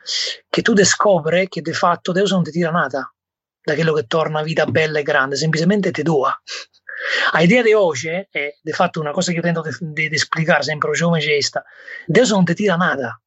Che 0.50 0.62
tu 0.62 0.74
descopri 0.74 1.48
che 1.48 1.62
di 1.62 1.72
fatto 1.72 2.12
Deus 2.12 2.32
non 2.32 2.44
ti 2.44 2.52
tira 2.52 2.72
nada 2.72 3.15
da 3.66 3.74
quello 3.74 3.94
che 3.94 4.06
torna 4.06 4.44
vita 4.44 4.66
bella 4.66 5.00
e 5.00 5.04
grande, 5.04 5.36
semplicemente 5.36 5.92
ti 5.92 6.04
dà. 6.04 6.42
A 7.34 7.42
idea 7.42 7.62
di 7.62 7.74
oggi 7.74 8.08
è 8.08 8.58
di 8.62 8.72
fatto 8.72 9.00
una 9.00 9.12
cosa 9.12 9.32
che 9.32 9.38
io 9.38 9.44
tento 9.44 9.64
di, 9.80 10.18
spiegare 10.18 10.64
sempre 10.64 10.90
ai 10.90 10.96
giovani 10.96 11.22
gesta, 11.22 11.64
Deus 12.06 12.32
non 12.32 12.46
ti 12.46 12.54
tira 12.54 12.76
nada. 12.76 13.20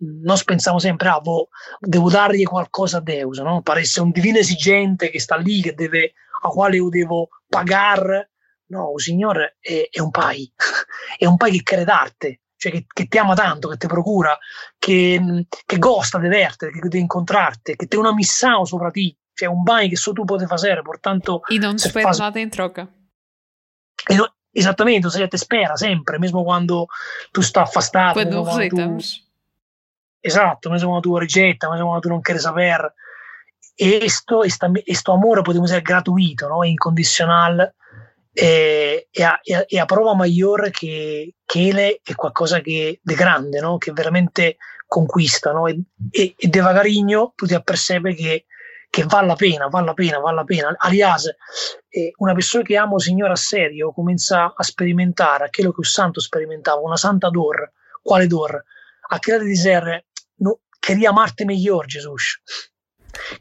Noi 0.00 0.40
pensiamo 0.44 0.78
sempre, 0.78 1.08
ah, 1.08 1.20
boh, 1.20 1.48
devo 1.80 2.08
dargli 2.08 2.44
qualcosa 2.44 2.98
a 2.98 3.00
Deus, 3.00 3.38
no? 3.38 3.62
Pare 3.62 3.80
essere 3.80 4.04
un 4.04 4.12
divino 4.12 4.38
esigente 4.38 5.10
che 5.10 5.18
sta 5.18 5.36
lì, 5.36 5.60
che 5.60 5.74
deve, 5.74 6.12
a 6.42 6.48
quale 6.48 6.76
io 6.76 6.88
devo 6.88 7.28
pagare. 7.48 8.32
No, 8.66 8.92
il 8.94 9.02
Signore 9.02 9.56
è, 9.60 9.88
è 9.90 10.00
un 10.00 10.10
pai, 10.10 10.52
è 11.16 11.24
un 11.24 11.36
pai 11.36 11.52
che 11.52 11.62
crede 11.62 11.84
d'arte, 11.84 12.40
cioè 12.56 12.70
che, 12.70 12.84
che, 12.86 13.06
ti 13.06 13.18
ama 13.18 13.34
tanto, 13.34 13.68
che 13.68 13.78
ti 13.78 13.86
procura, 13.86 14.38
che, 14.78 15.46
che 15.64 15.78
gosta 15.78 16.18
di 16.18 16.28
verte, 16.28 16.70
che 16.70 16.86
di 16.86 16.98
incontrarti, 16.98 17.74
che 17.74 17.86
ti 17.86 17.96
ha 17.96 18.00
una 18.00 18.12
missione 18.12 18.66
sopra 18.66 18.90
ti, 18.90 19.16
cioè 19.38 19.48
un 19.48 19.62
pai 19.62 19.88
che 19.88 19.94
solo 19.94 20.16
tu 20.16 20.24
puoi 20.24 20.44
fare, 20.46 20.82
portanto... 20.82 21.42
E 21.46 21.58
non 21.58 21.76
ti 21.76 21.88
pede 21.92 22.10
nada 22.16 22.40
in 22.40 22.50
troca. 22.50 22.88
E 24.04 24.14
no, 24.16 24.34
esattamente, 24.50 25.06
o 25.06 25.10
sea, 25.10 25.28
te 25.28 25.36
spera 25.36 25.76
sempre, 25.76 26.18
mesmo 26.18 26.42
quando 26.42 26.86
tu 27.30 27.40
stai 27.40 27.62
affastato. 27.62 28.20
Quando. 28.42 28.66
Tu... 28.66 28.96
Esatto, 30.18 30.70
mesmo 30.70 30.88
quando 30.88 31.08
tu 31.08 31.16
rigetta, 31.16 31.70
mesmo 31.70 31.84
quando 31.84 32.00
tu 32.00 32.08
non 32.08 32.20
quieres 32.20 32.42
saber. 32.42 32.92
E 33.76 33.98
questo, 33.98 34.38
questo 34.84 35.12
amore, 35.12 35.42
possiamo 35.42 35.66
dire, 35.66 35.82
gratuito, 35.82 36.48
no? 36.48 36.64
incondizionale, 36.64 37.76
è, 38.32 39.06
è, 39.08 39.22
a, 39.22 39.40
è 39.40 39.78
a 39.78 39.84
prova 39.84 40.16
maggiore 40.16 40.70
che, 40.70 41.34
che 41.44 41.68
ele 41.68 42.00
è 42.02 42.14
qualcosa 42.16 42.60
che 42.60 42.98
di 43.00 43.14
grande, 43.14 43.60
no? 43.60 43.78
che 43.78 43.92
veramente 43.92 44.56
conquista. 44.84 45.52
No? 45.52 45.68
E, 45.68 45.80
e, 46.10 46.34
e 46.36 46.48
devagarinho 46.48 47.34
tu 47.36 47.46
ti 47.46 47.54
appercebi 47.54 48.16
che 48.16 48.46
che 48.90 49.04
vale 49.04 49.26
la 49.26 49.34
pena, 49.34 49.68
vale 49.68 49.86
la 49.86 49.94
pena, 49.94 50.18
vale 50.18 50.36
la 50.36 50.44
pena. 50.44 50.74
Alias, 50.78 51.26
eh, 51.88 52.12
una 52.16 52.32
persona 52.32 52.64
che 52.64 52.76
ama 52.76 52.94
il 52.94 53.02
Signore 53.02 53.32
a 53.32 53.36
serio 53.36 53.92
comincia 53.92 54.54
a 54.56 54.62
sperimentare 54.62 55.50
quello 55.50 55.72
che 55.72 55.80
il 55.80 55.86
santo 55.86 56.20
sperimentava, 56.20 56.80
una 56.80 56.96
santa 56.96 57.28
dor. 57.28 57.72
Quale 58.02 58.26
dor? 58.26 58.62
A 59.10 59.18
quella 59.18 59.42
di 59.42 59.52
dire, 59.52 60.06
no, 60.36 60.60
queria 60.78 61.10
amarti 61.10 61.44
miglior, 61.44 61.86
Gesù. 61.86 62.14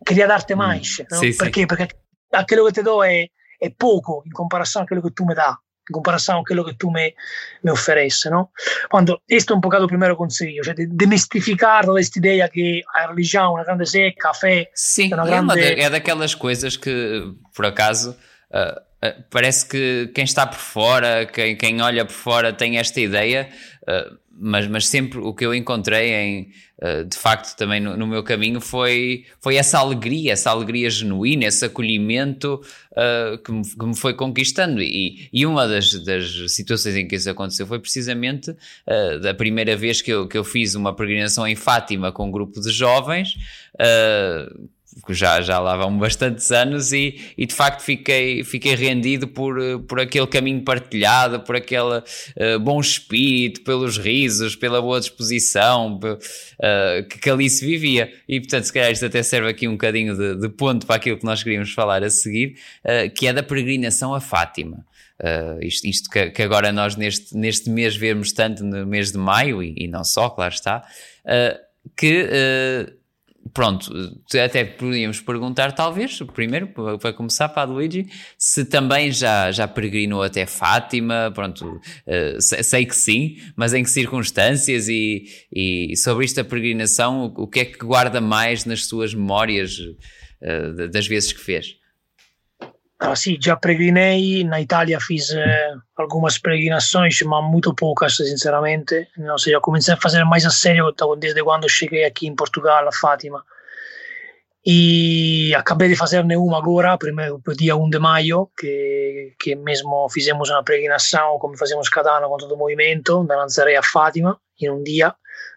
Queria 0.03 0.25
darti 0.25 0.53
mais. 0.55 1.01
Mm, 1.01 1.05
no? 1.07 1.17
sì, 1.17 1.35
perché? 1.35 1.59
Sì. 1.61 1.65
Perché 1.65 2.01
a 2.29 2.43
quello 2.43 2.65
che 2.65 2.71
ti 2.71 2.81
do 2.81 3.03
è, 3.03 3.29
è, 3.57 3.73
poco 3.73 4.21
in 4.25 4.31
comparazione 4.31 4.85
a 4.85 4.87
quello 4.87 5.03
che 5.03 5.11
tu 5.11 5.23
mi 5.23 5.33
dà. 5.33 5.59
em 5.89 5.93
comparação 5.93 6.39
a 6.39 6.41
aquello 6.41 6.65
que 6.65 6.75
tu 6.75 6.91
me, 6.91 7.15
me 7.63 7.71
oferece, 7.71 8.29
¿no? 8.29 8.51
Quando 8.89 9.21
esto 9.27 9.53
es 9.53 9.55
un 9.55 9.61
poco 9.61 9.77
el 9.77 9.87
primer 9.87 10.15
consejo, 10.15 10.63
cioè 10.63 10.75
demistificarlo 10.75 11.97
esta 11.97 12.19
idea 12.19 12.49
que 12.49 12.83
a 12.93 13.07
religião 13.07 13.51
é 13.51 13.53
una 13.55 13.63
grande 13.63 13.85
seca, 13.85 14.29
café, 14.29 14.69
Sim, 14.73 15.13
una 15.13 15.23
é 15.23 15.27
grande... 15.27 15.59
é, 15.59 15.89
daquelas 15.89 16.35
coisas 16.35 16.77
que, 16.77 17.33
por 17.55 17.65
acaso... 17.65 18.15
Uh, 18.49 18.87
parece 19.29 19.67
que 19.67 20.11
quem 20.13 20.23
está 20.23 20.47
por 20.47 20.57
fora, 20.57 21.25
quem, 21.25 21.55
quem 21.55 21.81
olha 21.81 22.05
por 22.05 22.13
fora 22.13 22.51
tem 22.51 22.79
esta 22.79 22.99
ideia, 22.99 23.49
uh, 23.83 24.17
mas, 24.39 24.67
mas 24.67 24.87
sempre 24.87 25.19
o 25.19 25.33
que 25.33 25.45
eu 25.45 25.53
encontrei 25.53 26.13
em 26.13 26.51
uh, 26.81 27.03
de 27.05 27.17
facto 27.17 27.55
também 27.55 27.79
no, 27.79 27.97
no, 27.97 28.05
meu 28.05 28.23
caminho 28.23 28.61
foi, 28.61 29.25
foi 29.41 29.55
essa 29.55 29.79
alegria, 29.79 30.33
essa 30.33 30.51
alegria 30.51 30.89
genuína, 30.89 31.45
esse 31.45 31.65
acolhimento 31.65 32.61
uh, 32.91 33.37
que, 33.39 33.51
me, 33.51 33.63
que, 33.63 33.85
me, 33.85 33.95
foi 33.95 34.13
conquistando. 34.13 34.81
E, 34.81 35.29
e 35.33 35.45
uma 35.45 35.67
das, 35.67 35.93
das, 36.03 36.51
situações 36.51 36.95
em 36.95 37.07
que 37.07 37.15
isso 37.15 37.29
aconteceu 37.29 37.65
foi 37.65 37.79
precisamente 37.79 38.51
uh, 38.51 39.19
da 39.21 39.33
primeira 39.33 39.75
vez 39.75 40.01
que 40.01 40.11
eu, 40.11 40.27
que 40.27 40.37
eu 40.37 40.43
fiz 40.43 40.75
uma 40.75 40.95
peregrinação 40.95 41.47
em 41.47 41.55
Fátima 41.55 42.11
com 42.11 42.27
um 42.27 42.31
grupo 42.31 42.61
de 42.61 42.71
jovens 42.71 43.35
já, 45.09 45.41
já 45.41 45.59
lá 45.59 45.75
vão 45.75 45.97
bastantes 45.97 46.51
anos 46.51 46.91
e, 46.91 47.33
e 47.37 47.45
de 47.45 47.53
facto 47.53 47.81
fiquei, 47.81 48.43
fiquei 48.43 48.75
rendido 48.75 49.27
por, 49.27 49.57
por 49.87 49.99
aquele 49.99 50.27
caminho 50.27 50.61
partilhado, 50.63 51.39
por 51.41 51.55
aquele 51.55 51.97
uh, 51.97 52.59
bom 52.59 52.79
espírito, 52.79 53.61
pelos 53.61 53.97
risos, 53.97 54.55
pela 54.55 54.81
boa 54.81 54.99
disposição 54.99 55.95
uh, 55.97 57.07
que, 57.09 57.19
que 57.19 57.29
ali 57.29 57.49
se 57.49 57.65
vivia. 57.65 58.11
E 58.27 58.39
portanto, 58.39 58.63
se 58.63 58.73
calhar 58.73 58.91
isto 58.91 59.05
até 59.05 59.21
serve 59.23 59.49
aqui 59.49 59.67
um 59.67 59.73
bocadinho 59.73 60.15
de, 60.15 60.35
de 60.35 60.49
ponto 60.49 60.85
para 60.85 60.95
aquilo 60.95 61.17
que 61.17 61.25
nós 61.25 61.43
queríamos 61.43 61.71
falar 61.73 62.03
a 62.03 62.09
seguir, 62.09 62.55
uh, 62.83 63.09
que 63.13 63.27
é 63.27 63.33
da 63.33 63.43
peregrinação 63.43 64.13
a 64.13 64.19
Fátima. 64.19 64.85
Uh, 65.19 65.63
isto, 65.63 65.87
isto 65.87 66.09
que, 66.11 66.29
que, 66.29 66.43
agora 66.43 66.71
nós 66.71 66.95
neste, 66.95 67.35
neste 67.35 67.71
mês 67.71 67.95
vemos 67.95 68.31
tanto 68.31 68.63
no 68.63 68.85
mês 68.85 69.11
de 69.11 69.17
maio 69.17 69.63
e, 69.63 69.73
e 69.75 69.87
não 69.87 70.03
só, 70.03 70.29
claro 70.29 70.53
está, 70.53 70.87
uh, 71.25 71.59
que 71.95 72.23
uh, 72.23 72.93
pronto, 73.53 73.91
até 74.43 74.63
podíamos 74.63 75.19
perguntar, 75.21 75.71
talvez, 75.73 76.19
primeiro, 76.33 76.69
para 76.99 77.13
começar, 77.13 77.49
para 77.49 77.63
a 77.63 77.65
Luigi, 77.65 78.07
se 78.37 78.65
também 78.65 79.11
já, 79.11 79.51
já 79.51 79.67
peregrinou 79.67 80.23
até 80.23 80.45
Fátima, 80.45 81.31
pronto, 81.33 81.65
uh, 81.65 82.41
sei 82.41 82.85
que 82.85 82.95
sim, 82.95 83.37
mas 83.55 83.73
em 83.73 83.83
que 83.83 83.89
circunstâncias 83.89 84.87
e, 84.87 85.25
e 85.51 85.95
sobre 85.97 86.25
esta 86.25 86.43
peregrinação, 86.43 87.33
o, 87.35 87.47
que 87.47 87.59
é 87.59 87.65
que 87.65 87.77
guarda 87.79 88.21
mais 88.21 88.65
nas 88.65 88.85
suas 88.85 89.13
memórias 89.13 89.77
uh, 89.79 90.89
das 90.89 91.07
vezes 91.07 91.31
que 91.33 91.39
fez? 91.39 91.75
Ah, 92.99 93.13
sì, 93.13 93.37
già 93.37 93.57
peregrinei, 93.57 94.39
in 94.39 94.51
Italia 94.53 94.99
fiz 94.99 95.29
eh, 95.29 95.77
algumas 95.93 96.39
peregrinações, 96.39 97.21
ma 97.21 97.41
muito 97.41 97.73
poucas, 97.75 98.15
sinceramente. 98.15 99.09
Ou 99.29 99.37
seja, 99.37 99.59
comecei 99.59 99.93
a 99.93 99.97
fazer 99.97 100.23
mais 100.23 100.45
a 100.45 100.49
sério 100.49 100.91
quando 101.43 101.69
cheguei 101.69 102.05
aqui 102.05 102.25
em 102.25 102.35
Portugal, 102.35 102.87
a 102.87 102.91
Fátima. 102.91 103.45
E 104.65 105.53
acabei 105.55 105.89
de 105.89 105.95
fazerne 105.95 106.35
uma 106.35 106.57
agora, 106.57 106.97
primeiro, 106.97 107.39
dia 107.55 107.75
1 107.75 107.89
de 107.89 107.99
maio, 107.99 108.49
que, 108.57 109.35
que 109.39 109.55
mesmo 109.55 110.09
fizemos 110.09 110.49
uma 110.49 110.63
peregrinação, 110.63 111.37
como 111.37 111.55
fazemos 111.55 111.89
cada 111.89 112.17
ano 112.17 112.27
com 112.27 112.37
todo 112.37 112.57
movimento, 112.57 113.23
da 113.25 113.37
Nazaré 113.37 113.77
a 113.77 113.83
Fátima, 113.83 114.39
em 114.59 114.71
um 114.71 114.83
dia, 114.83 115.13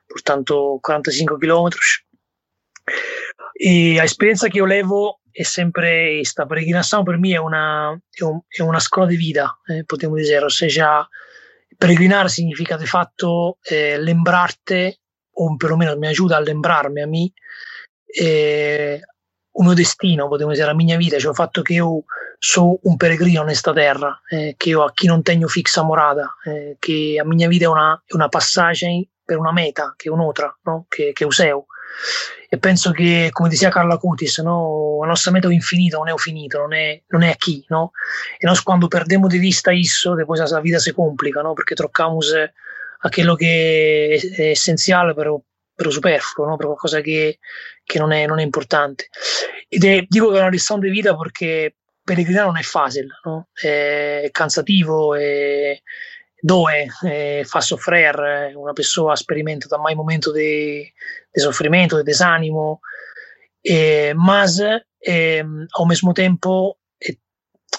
portanto 0.09 0.79
45 0.83 1.39
quilômetros. 1.39 2.03
E 3.59 3.99
a 3.99 4.05
esperienza 4.05 4.49
che 4.49 4.59
io 4.59 4.67
levo 4.67 5.20
è 5.31 5.43
sempre 5.43 6.17
questa, 6.17 6.47
peregrinação 6.47 7.03
per 7.03 7.19
me 7.19 7.31
è 7.31 7.39
una, 7.39 7.99
è, 8.11 8.23
un, 8.23 8.41
è 8.49 8.63
una 8.63 8.81
scuola 8.81 9.09
di 9.09 9.17
vita, 9.17 9.59
eh, 9.67 9.85
potremmo 9.85 10.17
dire, 10.17 10.45
ossia 10.45 11.09
peregrinar 11.77 12.29
significa 12.29 12.77
di 12.77 12.87
fatto 12.87 13.59
eh, 13.63 13.99
lembrarte, 13.99 15.01
o 15.33 15.57
perlomeno 15.57 15.97
mi 15.97 16.07
aiuta 16.07 16.37
a 16.37 16.41
lembrarmi 16.41 17.01
a 17.01 17.07
me, 17.07 17.33
eh, 18.07 19.01
un 19.53 19.67
mio 19.67 19.75
destino, 19.75 20.29
potremmo 20.29 20.53
dire, 20.53 20.67
la 20.67 20.75
mia 20.75 20.97
vita, 20.97 21.19
cioè 21.19 21.31
il 21.31 21.37
fatto 21.37 21.63
che 21.63 21.75
io 21.75 22.05
sono 22.39 22.79
un 22.83 22.97
peregrino 22.97 23.41
in 23.41 23.47
questa 23.47 23.73
terra, 23.73 24.21
eh, 24.29 24.55
che 24.57 24.69
io 24.71 24.83
a 24.85 24.93
chi 24.93 25.07
non 25.07 25.23
tengo 25.23 25.49
fixa 25.49 25.83
morata, 25.83 26.37
eh, 26.45 26.77
che 26.79 27.15
la 27.17 27.25
mia 27.25 27.49
vita 27.49 27.65
è 27.65 27.69
una, 27.69 28.03
è 28.05 28.15
una 28.15 28.29
passaggio 28.29 28.87
per 29.25 29.39
una 29.39 29.53
meta, 29.53 29.95
che 29.97 30.09
è 30.09 30.13
un'altra, 30.13 30.55
no? 30.65 30.87
che, 30.89 31.13
che 31.13 31.25
useo 31.25 31.67
e 32.49 32.59
penso 32.59 32.91
che, 32.91 33.29
come 33.31 33.49
diceva 33.49 33.71
Carla 33.71 33.97
Cutis, 33.97 34.39
no, 34.39 34.99
la 35.01 35.09
nostra 35.09 35.31
meta 35.31 35.49
è 35.49 35.53
infinita, 35.53 35.99
non 35.99 36.09
è 36.09 36.15
finito, 36.17 36.59
non 36.59 36.75
è, 36.75 37.01
non 37.09 37.23
è 37.23 37.31
aqui, 37.31 37.65
no? 37.69 37.93
E 38.39 38.47
noi 38.47 38.57
quando 38.65 38.89
perdiamo 38.89 39.29
di 39.29 39.39
vista 39.39 39.71
isso, 39.71 40.15
depois 40.15 40.51
la 40.51 40.61
vita 40.61 40.79
si 40.79 40.93
complica, 40.93 41.43
no? 41.43 41.53
Perché 41.53 41.75
troccamos 41.75 42.33
aquello 43.01 43.35
che 43.35 44.19
è, 44.21 44.43
è 44.43 44.49
essenziale 44.51 45.15
per, 45.15 45.33
per 45.75 45.91
superfluo, 45.91 46.47
no? 46.47 46.57
per 46.57 46.67
qualcosa 46.67 47.01
che, 47.01 47.39
che 47.85 47.99
non, 47.99 48.13
è, 48.13 48.27
non, 48.27 48.41
è, 48.41 48.43
importante. 48.43 49.09
Ed 49.69 49.85
è, 49.85 50.05
dico 50.09 50.31
che 50.31 50.37
è 50.37 50.41
una 50.41 50.51
lezione 50.51 50.83
di 50.83 50.91
vita 50.91 51.17
perché 51.17 51.77
peregrinare 52.03 52.47
non 52.47 52.59
è 52.59 52.63
facile, 52.63 53.09
no? 53.25 53.49
è 53.53 54.29
cansativo, 54.33 55.15
è, 55.15 55.81
dove 56.41 56.89
eh, 57.03 57.45
fa 57.47 57.61
soffrire 57.61 58.53
una 58.55 58.73
persona 58.73 59.15
sperimenta 59.15 59.77
mai 59.79 59.95
momento 59.95 60.33
di, 60.33 60.81
di 61.31 61.41
soffrimento, 61.41 61.97
di 61.97 62.03
desanimo, 62.03 62.81
eh, 63.61 64.13
ma 64.15 64.45
eh, 64.99 65.39
al 65.39 65.87
mesmo 65.87 66.13
tempo 66.13 66.79
eh, 66.97 67.19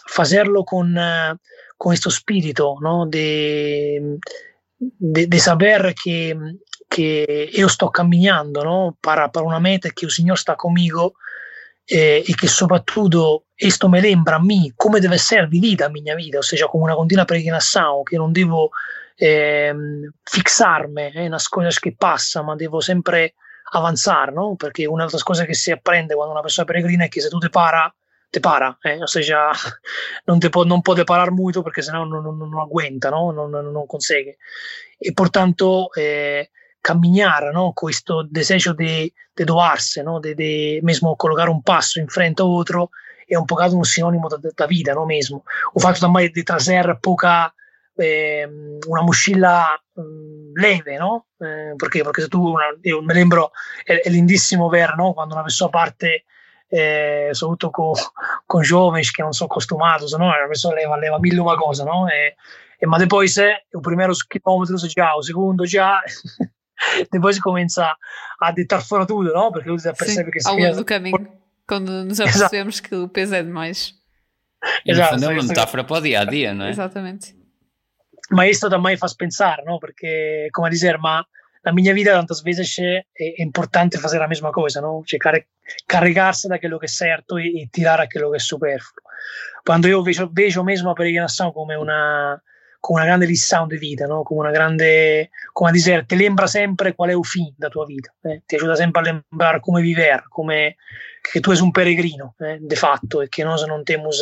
farlo 0.05 0.63
con, 0.63 0.93
con 0.93 1.37
questo 1.75 2.09
spirito 2.09 2.77
no? 2.79 3.07
di, 3.07 3.99
sapere 5.39 5.93
che, 5.93 6.37
che 6.87 7.49
io 7.51 7.67
sto 7.67 7.89
camminando 7.89 8.63
no? 8.63 8.97
per, 8.99 9.29
per 9.31 9.41
una 9.41 9.59
meta 9.59 9.89
che 9.89 10.05
il 10.05 10.11
Signore 10.11 10.39
sta 10.39 10.55
conmigo 10.55 11.13
eh, 11.91 12.23
e 12.25 12.35
che 12.35 12.47
soprattutto 12.47 13.47
questo 13.53 13.89
mi 13.89 13.99
lembra 13.99 14.35
a 14.35 14.41
me 14.41 14.71
come 14.77 15.01
deve 15.01 15.15
essere 15.15 15.45
vivita 15.47 15.85
la 15.85 15.91
mia 15.91 16.15
vita, 16.15 16.37
ossia 16.37 16.65
come 16.67 16.83
una 16.83 16.95
continua 16.95 17.25
peregrinazione, 17.25 18.03
che 18.03 18.15
non 18.15 18.31
devo 18.31 18.69
eh, 19.17 19.75
fissarmi 20.23 21.11
eh, 21.11 21.29
cose 21.49 21.79
che 21.81 21.93
passano, 21.97 22.45
ma 22.45 22.55
devo 22.55 22.79
sempre 22.79 23.33
avanzare, 23.73 24.31
no? 24.31 24.55
perché 24.55 24.85
una 24.85 25.05
delle 25.05 25.21
cose 25.21 25.45
che 25.45 25.53
si 25.53 25.69
apprende 25.69 26.15
quando 26.15 26.31
una 26.31 26.41
persona 26.41 26.65
peregrina 26.65 27.03
è 27.03 27.09
che 27.09 27.19
se 27.19 27.27
tu 27.27 27.39
ti 27.39 27.49
para, 27.49 27.93
te 28.29 28.39
para, 28.39 28.77
eh? 28.83 29.01
ossia 29.01 29.49
non, 30.25 30.39
te 30.39 30.49
non 30.65 30.79
può 30.81 30.95
parar 31.03 31.31
molto 31.31 31.61
perché 31.61 31.81
sennò 31.81 32.05
non, 32.05 32.23
non, 32.23 32.37
non 32.37 32.57
aguenta, 32.57 33.09
no? 33.09 33.31
non, 33.31 33.49
non, 33.49 33.69
non 33.69 33.85
consegue. 33.85 34.37
E 34.97 35.11
portanto 35.11 35.91
eh, 35.93 36.51
camminare 36.81 37.51
no? 37.51 37.61
con 37.61 37.73
questo 37.73 38.27
desiderio 38.29 38.73
di 38.73 39.13
de 39.33 39.45
de, 40.19 40.33
de 40.35 40.79
mesmo 40.81 41.15
collocare 41.15 41.49
un 41.49 41.61
passo 41.61 41.99
in 41.99 42.07
frente 42.07 42.41
a 42.41 42.45
altro, 42.45 42.89
è 43.25 43.35
un 43.35 43.45
po' 43.45 43.55
un 43.55 43.83
sinonimo 43.83 44.27
da, 44.27 44.65
vita, 44.65 44.93
no? 44.93 45.05
mesmo. 45.05 45.43
O 45.73 45.79
fatto 45.79 45.99
também 45.99 46.29
di 46.31 46.43
trazer 46.43 46.97
poca, 46.99 47.53
eh, 47.95 48.47
una 48.87 49.01
mochila 49.01 49.73
eh, 49.73 50.01
leve, 50.53 50.97
no? 50.97 51.27
Eh, 51.39 51.73
perché? 51.77 52.03
Perché 52.03 52.23
se 52.23 52.27
tu, 52.27 52.45
una, 52.45 52.65
io 52.81 53.01
mi 53.01 53.13
lembro, 53.13 53.51
è, 53.85 54.01
è 54.01 54.09
lindissimo 54.09 54.67
ver, 54.67 54.95
no? 54.97 55.13
Quando 55.13 55.33
una 55.33 55.43
persona 55.43 55.69
parte 55.69 56.25
eh, 56.67 57.29
soprattutto 57.31 57.69
con, 57.69 57.93
con 58.45 58.61
giovani 58.61 59.03
che 59.03 59.21
non 59.21 59.31
sono 59.31 59.49
acostumati, 59.49 60.07
se 60.07 60.17
no 60.17 60.25
una 60.25 60.47
persona 60.47 60.75
leva, 60.75 60.97
leva 60.97 61.19
mille 61.19 61.39
una 61.39 61.55
cosa, 61.55 61.83
no? 61.85 62.07
E, 62.09 62.35
e 62.77 62.85
ma 62.85 62.97
poi 63.05 63.27
se 63.27 63.65
il 63.69 63.79
primo 63.79 64.11
chilometro 64.27 64.75
già, 64.75 65.13
il 65.17 65.23
secondo 65.23 65.63
già, 65.63 66.01
depois 67.11 67.39
começa 67.39 67.95
a 68.41 68.51
deitar 68.51 68.81
fora 68.81 69.05
tudo, 69.05 69.33
não? 69.33 69.51
Porque 69.51 69.69
você 69.69 69.93
percebe 69.93 70.31
Sim, 70.31 70.39
que 70.39 70.47
ao 70.47 70.57
longo 70.57 70.75
do 70.77 70.85
caminho, 70.85 71.27
quando 71.67 72.03
nos 72.03 72.19
apercebemos 72.21 72.79
que 72.79 72.95
o 72.95 73.07
peso 73.07 73.35
é 73.35 73.43
demais. 73.43 73.93
Exato, 74.85 75.23
é 75.23 75.27
uma 75.27 75.43
metáfora 75.43 75.83
para 75.83 75.97
o 75.97 76.01
dia 76.01 76.21
a 76.21 76.25
dia, 76.25 76.53
não 76.53 76.65
é? 76.65 76.69
Exatamente. 76.69 77.35
Mas 78.29 78.51
isto 78.51 78.69
também 78.69 78.95
faz 78.95 79.13
pensar, 79.13 79.57
não? 79.65 79.79
Porque, 79.79 80.49
como 80.53 80.67
a 80.67 80.69
dizer, 80.69 80.97
ma 80.97 81.25
na 81.63 81.71
minha 81.71 81.93
vida 81.93 82.11
tantas 82.13 82.41
vezes 82.41 82.75
é, 82.79 83.03
é 83.19 83.43
importante 83.43 83.97
fazer 83.97 84.21
a 84.21 84.27
mesma 84.27 84.51
coisa, 84.51 84.81
não? 84.81 85.03
Cioè 85.05 85.19
carregar-se 85.87 86.47
daquilo 86.47 86.79
que 86.79 86.85
é 86.85 86.89
certo 86.89 87.39
e, 87.39 87.63
e 87.63 87.67
tirar 87.67 87.99
aquilo 87.99 88.31
que 88.31 88.37
é 88.37 88.39
superfluo. 88.39 89.03
Quando 89.65 89.87
eu 89.87 90.03
vejo, 90.03 90.29
vejo 90.33 90.63
mesmo 90.63 90.89
a 90.89 90.95
peregrinação 90.95 91.51
como 91.51 91.71
uma 91.71 92.41
con 92.81 92.95
una 92.95 93.05
grande 93.05 93.27
lição 93.27 93.67
di 93.67 93.77
vita, 93.77 94.07
no? 94.07 94.23
con 94.23 94.37
una 94.39 94.49
grande, 94.49 95.29
come 95.53 95.69
a 95.69 95.71
dire, 95.71 96.03
ti 96.07 96.15
lembra 96.15 96.47
sempre 96.47 96.95
qual 96.95 97.09
è 97.09 97.13
il 97.13 97.23
fine 97.23 97.53
della 97.55 97.69
tua 97.69 97.85
vita, 97.85 98.11
eh? 98.23 98.41
ti 98.43 98.55
aiuta 98.55 98.75
sempre 98.75 99.01
a 99.01 99.03
lembrare 99.03 99.59
come 99.59 99.81
vivere, 99.81 100.25
come 100.27 100.77
che 101.21 101.39
tu 101.39 101.53
sei 101.53 101.61
un 101.61 101.69
peregrino, 101.69 102.33
eh? 102.39 102.57
de 102.59 102.75
fatto, 102.75 103.21
e 103.21 103.29
che 103.29 103.43
noi 103.43 103.63
non 103.67 103.83
temos 103.83 104.19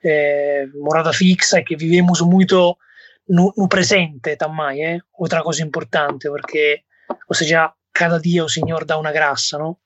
eh, 0.00 0.70
morada 0.80 1.10
fixa 1.10 1.58
e 1.58 1.64
che 1.64 1.74
vivemos 1.74 2.20
molto 2.20 2.78
no, 3.26 3.52
no 3.56 3.66
presente 3.66 4.36
tammai, 4.36 4.80
eh? 4.80 5.04
Altra 5.18 5.42
cosa 5.42 5.62
importante, 5.62 6.30
perché, 6.30 6.84
o 7.26 7.34
sea, 7.34 7.76
cada 7.90 8.20
dia 8.20 8.44
il 8.44 8.48
Signore 8.48 8.84
dà 8.84 8.96
una 8.96 9.10
grazia, 9.10 9.58
no? 9.58 9.80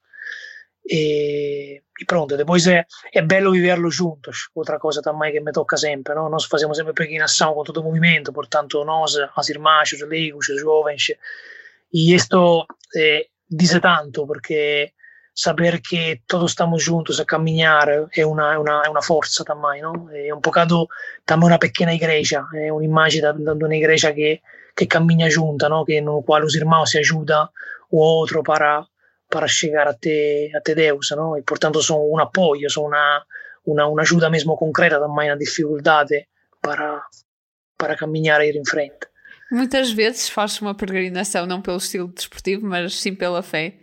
E, 0.89 1.83
e 2.01 2.05
pronto, 2.05 2.37
depois 2.37 2.67
é, 2.67 2.87
é 3.13 3.23
bello 3.23 3.53
viverlo 3.53 3.91
juntos, 3.91 4.49
outra 4.55 4.79
coisa 4.79 5.03
também 5.03 5.33
que 5.33 5.41
me 5.41 5.53
toca 5.53 5.77
sempre, 5.77 6.15
não? 6.15 6.29
nós 6.29 6.45
fazemos 6.45 6.77
sempre 6.77 6.93
peregrinação 6.93 7.55
com 7.55 7.65
todo 7.65 7.81
o 7.81 7.85
movimento, 7.85 8.33
portanto 8.33 8.85
nós, 8.85 9.17
as 9.37 9.49
irmãs, 9.49 9.93
os 9.93 10.01
leigos, 10.03 10.49
os 10.49 10.61
jovens, 10.61 11.09
e 11.93 12.15
isto 12.15 12.67
eh, 12.97 13.27
diz 13.51 13.79
tanto, 13.81 14.27
porque 14.27 14.93
saber 15.37 15.83
que 15.83 16.23
todos 16.27 16.53
estamos 16.53 16.83
juntos 16.83 17.21
a 17.21 17.25
uma 18.91 19.03
força 19.03 19.45
também, 19.45 19.83
não? 19.83 20.09
É 20.11 20.35
um 20.35 20.41
bocado 20.41 20.89
também 21.27 21.49
uma 21.49 21.59
pequena 21.59 21.95
igreja, 21.95 22.43
é 22.55 22.73
uma 22.73 22.83
imagem 22.83 23.21
de, 23.21 23.55
de 23.55 23.65
uma 23.65 23.77
igreja 23.77 24.15
que, 24.15 24.41
que 24.75 24.87
caminha 24.87 25.29
junta, 25.29 25.69
não? 25.69 25.85
Que, 25.85 26.01
no 26.01 26.23
qual 26.23 26.43
os 26.43 26.55
irmãos 26.55 26.91
se 26.91 26.99
ajudam 26.99 27.49
o 27.91 27.99
outro 27.99 28.43
para, 28.43 28.87
para 29.29 29.49
chegar 29.49 29.89
até, 29.89 30.51
até 30.55 30.75
Deus, 30.75 31.09
não? 31.11 31.37
E, 31.37 31.43
portanto, 31.43 31.83
são 31.83 32.11
um 32.11 32.19
apoio, 32.19 32.71
são 32.71 32.85
uma, 32.85 33.25
uma, 33.65 33.87
uma 33.87 34.03
ajuda 34.03 34.31
mesmo 34.31 34.57
concreta 34.57 34.99
também 34.99 35.29
na 35.29 35.37
dificuldade 35.37 36.27
para, 36.63 37.03
para 37.77 37.97
caminhar 37.97 38.41
e 38.41 38.49
ir 38.49 38.57
em 38.57 38.65
frente. 38.65 39.07
Muitas 39.51 39.93
vezes 39.93 40.29
faz-se 40.29 40.61
uma 40.61 40.75
peregrinação 40.75 41.47
não 41.47 41.63
pelo 41.63 41.77
estilo 41.77 42.09
desportivo, 42.09 42.67
mas 42.67 43.01
sim 43.01 43.15
pela 43.15 43.43
fé 43.43 43.79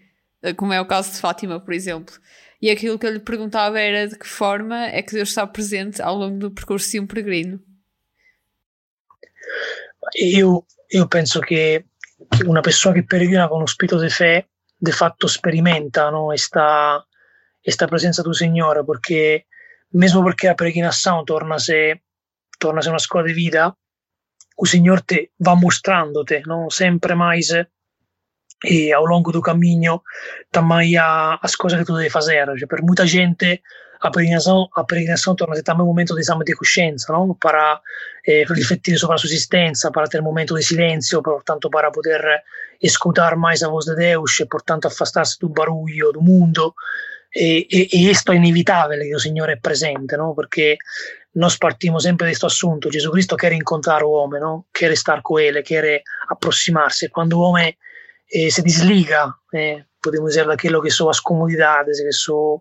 como 0.58 0.74
é 0.74 0.82
o 0.82 0.86
caso 0.86 1.12
de 1.12 1.20
Fátima, 1.20 1.60
por 1.60 1.74
exemplo. 1.74 2.14
E 2.62 2.70
aquilo 2.70 3.00
que 3.00 3.06
eu 3.06 3.14
lhe 3.14 3.20
perguntava 3.20 3.80
era 3.80 4.08
de 4.08 4.18
que 4.18 4.28
forma 4.28 4.88
é 4.88 5.02
que 5.02 5.14
Deus 5.14 5.30
está 5.30 5.48
presente 5.48 6.02
ao 6.02 6.16
longo 6.16 6.38
do 6.38 6.52
percurso 6.52 6.92
de 6.92 7.00
um 7.00 7.08
peregrino. 7.08 7.62
Eu, 10.16 10.66
eu 10.90 11.08
penso 11.08 11.40
que, 11.40 11.84
que 12.36 12.44
uma 12.44 12.62
pessoa 12.62 12.94
que 12.94 13.04
peregrina 13.04 13.48
com 13.48 13.62
o 13.62 13.66
espírito 13.66 14.00
de 14.00 14.10
fé, 14.10 14.46
de 14.84 14.92
fato 14.92 15.28
experimenta 15.28 16.12
não, 16.12 16.34
esta, 16.34 17.02
esta 17.66 17.88
presença 17.88 18.22
do 18.22 18.34
Senhor, 18.34 18.84
porque 18.86 19.46
mesmo 19.94 20.22
porque 20.22 20.48
a 20.48 20.56
peregrinação 20.56 21.24
torna-se 21.24 22.02
torna-se 22.60 22.90
uma 22.90 22.98
escola 22.98 23.26
de 23.26 23.34
vida, 23.34 23.74
o 24.58 24.66
Senhor 24.66 25.02
te 25.02 25.32
va 25.40 25.56
mostrando-te 25.56 26.44
não, 26.46 26.70
sempre 26.70 27.16
mais 27.16 27.50
e 28.66 28.94
ao 28.94 29.06
longo 29.06 29.32
do 29.32 29.42
caminho 29.42 30.02
também 30.52 30.98
as 30.98 31.56
coisas 31.56 31.80
que 31.80 31.86
tu 31.86 31.96
deves 31.96 32.14
fazer. 32.14 32.46
Para 32.68 32.82
muita 32.82 33.06
gente, 33.06 33.62
a 34.04 34.12
peregrinação, 34.12 34.68
a 34.76 34.84
peregrinação 34.84 35.34
torna-se 35.34 35.64
também 35.64 35.84
um 35.84 35.88
momento 35.88 36.14
de 36.14 36.20
exame 36.20 36.44
de 36.44 36.54
consciência, 36.54 37.14
não? 37.14 37.34
para 37.36 37.80
eh, 38.28 38.44
refletir 38.50 38.98
sobre 39.00 39.16
a 39.16 39.18
sua 39.18 39.30
existência, 39.30 39.90
para 39.92 40.08
ter 40.08 40.20
um 40.20 40.26
momento 40.26 40.56
de 40.56 40.62
silêncio, 40.62 41.24
portanto, 41.24 41.70
para 41.70 41.90
poder 41.90 42.22
escutar 42.82 43.38
mais 43.38 43.64
a 43.64 43.70
voz 43.70 43.86
de 43.86 43.96
Deus 43.96 44.38
e, 44.42 44.46
portanto, 44.46 44.88
afastar-se 44.88 45.40
do 45.40 45.48
barulho 45.48 46.12
do 46.12 46.22
mundo. 46.22 46.76
E, 47.34 47.66
e, 47.72 47.90
e 47.94 48.12
isto 48.12 48.34
é 48.34 48.36
inevitável 48.36 49.00
que 49.00 49.16
o 49.16 49.20
Senhor 49.20 49.50
é 49.50 49.56
presente, 49.56 50.18
não? 50.18 50.36
porque 50.36 50.78
nós 51.34 51.56
partimos 51.56 52.04
sempre 52.04 52.28
deste 52.28 52.46
assunto. 52.46 52.92
Jesus 52.92 53.10
Cristo 53.10 53.38
quer 53.38 53.54
encontrar 53.54 54.04
o 54.04 54.12
homem, 54.12 54.42
não? 54.42 54.66
quer 54.74 54.92
estar 54.92 55.22
com 55.22 55.40
ele, 55.40 55.64
quer 55.64 56.04
aproximar-se. 56.28 57.08
Quando 57.08 57.40
o 57.40 57.42
homem 57.42 57.74
eh, 58.34 58.50
se 58.50 58.62
desliga, 58.62 59.34
eh, 59.56 59.84
podemos 60.04 60.32
dizer, 60.32 60.46
daquilo 60.46 60.82
que 60.82 60.92
são 60.92 61.10
as 61.10 61.22
comodidades, 61.22 62.02
que 62.02 62.12
são 62.12 62.60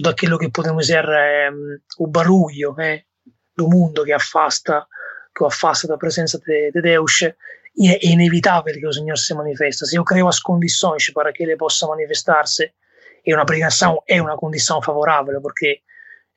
daquilo 0.00 0.38
que 0.38 0.50
podemos 0.50 0.86
dizer 0.86 1.04
eh, 1.08 1.50
o 1.98 2.06
barulho 2.06 2.74
eh, 2.80 3.02
do 3.56 3.68
mundo 3.68 4.04
que 4.04 4.12
afasta, 4.12 4.86
que 5.36 5.44
o 5.44 5.46
afasta 5.46 5.86
da 5.86 5.98
presença 5.98 6.38
de, 6.38 6.72
de 6.72 6.80
Deus, 6.80 7.22
e 7.76 7.90
é 7.90 7.98
inevitável 8.02 8.74
que 8.74 8.86
o 8.86 8.92
Senhor 8.92 9.16
se 9.16 9.34
manifesta. 9.34 9.86
Se 9.86 9.96
eu 9.96 10.04
creo 10.04 10.28
as 10.28 10.40
condições 10.40 11.10
para 11.12 11.32
que 11.32 11.42
ele 11.42 11.56
possa 11.56 11.86
manifestar-se, 11.86 12.72
e 13.26 13.34
uma 13.34 13.44
pregação 13.44 14.02
é 14.08 14.20
uma 14.20 14.36
condição 14.36 14.80
favorável, 14.82 15.40
porque 15.42 15.80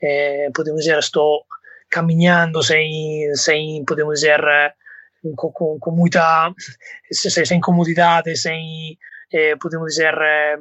eh, 0.01 0.49
podemos 0.53 0.81
dizer, 0.81 0.99
estou 0.99 1.45
caminhando 1.89 2.61
sem, 2.61 3.33
sem 3.35 3.85
podemos 3.85 4.19
dizer, 4.19 4.41
com, 5.35 5.51
com, 5.51 5.79
com 5.79 5.91
muita 5.91 6.53
sem 7.11 7.61
comodidade, 7.61 8.35
sem 8.35 8.97
eh, 9.33 9.57
podemos 9.57 9.87
dizer 9.87 10.13
eh, 10.21 10.57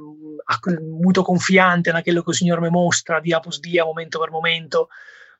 muito 0.80 1.22
confiante 1.22 1.92
naquilo 1.92 2.24
que 2.24 2.30
o 2.30 2.34
Senhor 2.34 2.58
me 2.60 2.70
mostra 2.70 3.20
dia 3.20 3.36
após 3.36 3.60
dia, 3.60 3.84
momento 3.84 4.18
per 4.18 4.30
momento, 4.30 4.88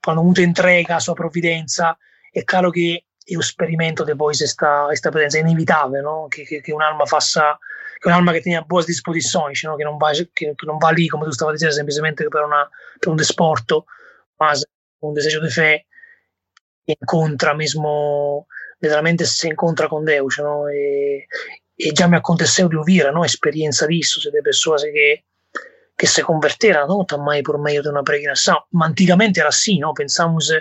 quando 0.03 0.21
muito 0.21 0.41
entrega 0.41 0.97
a 0.97 0.99
sua 0.99 1.15
providenza, 1.15 1.97
è 2.31 2.43
chiaro 2.43 2.69
che 2.69 3.05
io 3.25 3.41
sperimento 3.41 4.03
depois 4.03 4.39
esta, 4.41 4.87
esta 4.91 5.09
presença, 5.09 5.37
é 5.37 5.41
inevitável, 5.41 6.03
no? 6.03 6.27
que, 6.29 6.45
que, 6.45 6.61
que 6.61 6.73
un'alma 6.73 7.07
faça 7.07 7.57
che 7.99 8.07
un'alma 8.09 8.33
che 8.33 8.41
tenha 8.41 8.61
boas 8.61 8.85
disposições, 8.85 9.63
no? 9.63 9.77
que, 9.77 9.83
não 9.83 9.97
vai, 9.97 10.13
que, 10.35 10.53
que 10.53 10.65
não 10.67 10.77
vai 10.77 10.91
ali, 10.91 11.09
como 11.09 11.23
tu 11.23 11.31
estava 11.31 11.53
dizendo, 11.53 11.73
semplicemente 11.73 12.29
per, 12.29 12.43
una, 12.43 12.69
per 12.99 13.09
un 13.09 13.15
desporto, 13.15 13.85
mas 14.39 14.63
un 14.99 15.13
desejo 15.15 15.41
de 15.41 15.49
fé 15.49 15.85
que 16.85 16.97
encontra 17.01 17.55
mesmo 17.55 18.45
veramente 18.79 19.25
se 19.25 19.47
incontra 19.47 19.87
con 19.87 20.05
Deus, 20.05 20.37
no? 20.37 20.69
E, 20.69 21.25
e 21.75 21.91
già 21.91 22.07
mi 22.07 22.15
aconteceu 22.15 22.67
de 22.67 22.75
ouvir 22.75 23.11
no? 23.11 23.23
esperienza 23.23 23.85
disso, 23.87 24.19
de 24.19 24.41
pessoas 24.41 24.83
que, 24.83 25.23
que 25.95 26.07
se 26.07 26.21
converteram 26.21 26.87
no? 26.87 27.05
também 27.05 27.41
por 27.41 27.59
meio 27.59 27.81
de 27.81 27.89
uma 27.89 28.03
peregrinação. 28.03 28.63
Mas 28.71 28.89
antigamente 28.89 29.39
era 29.39 29.49
assim, 29.49 29.79
no? 29.79 29.93
pensamos 29.93 30.51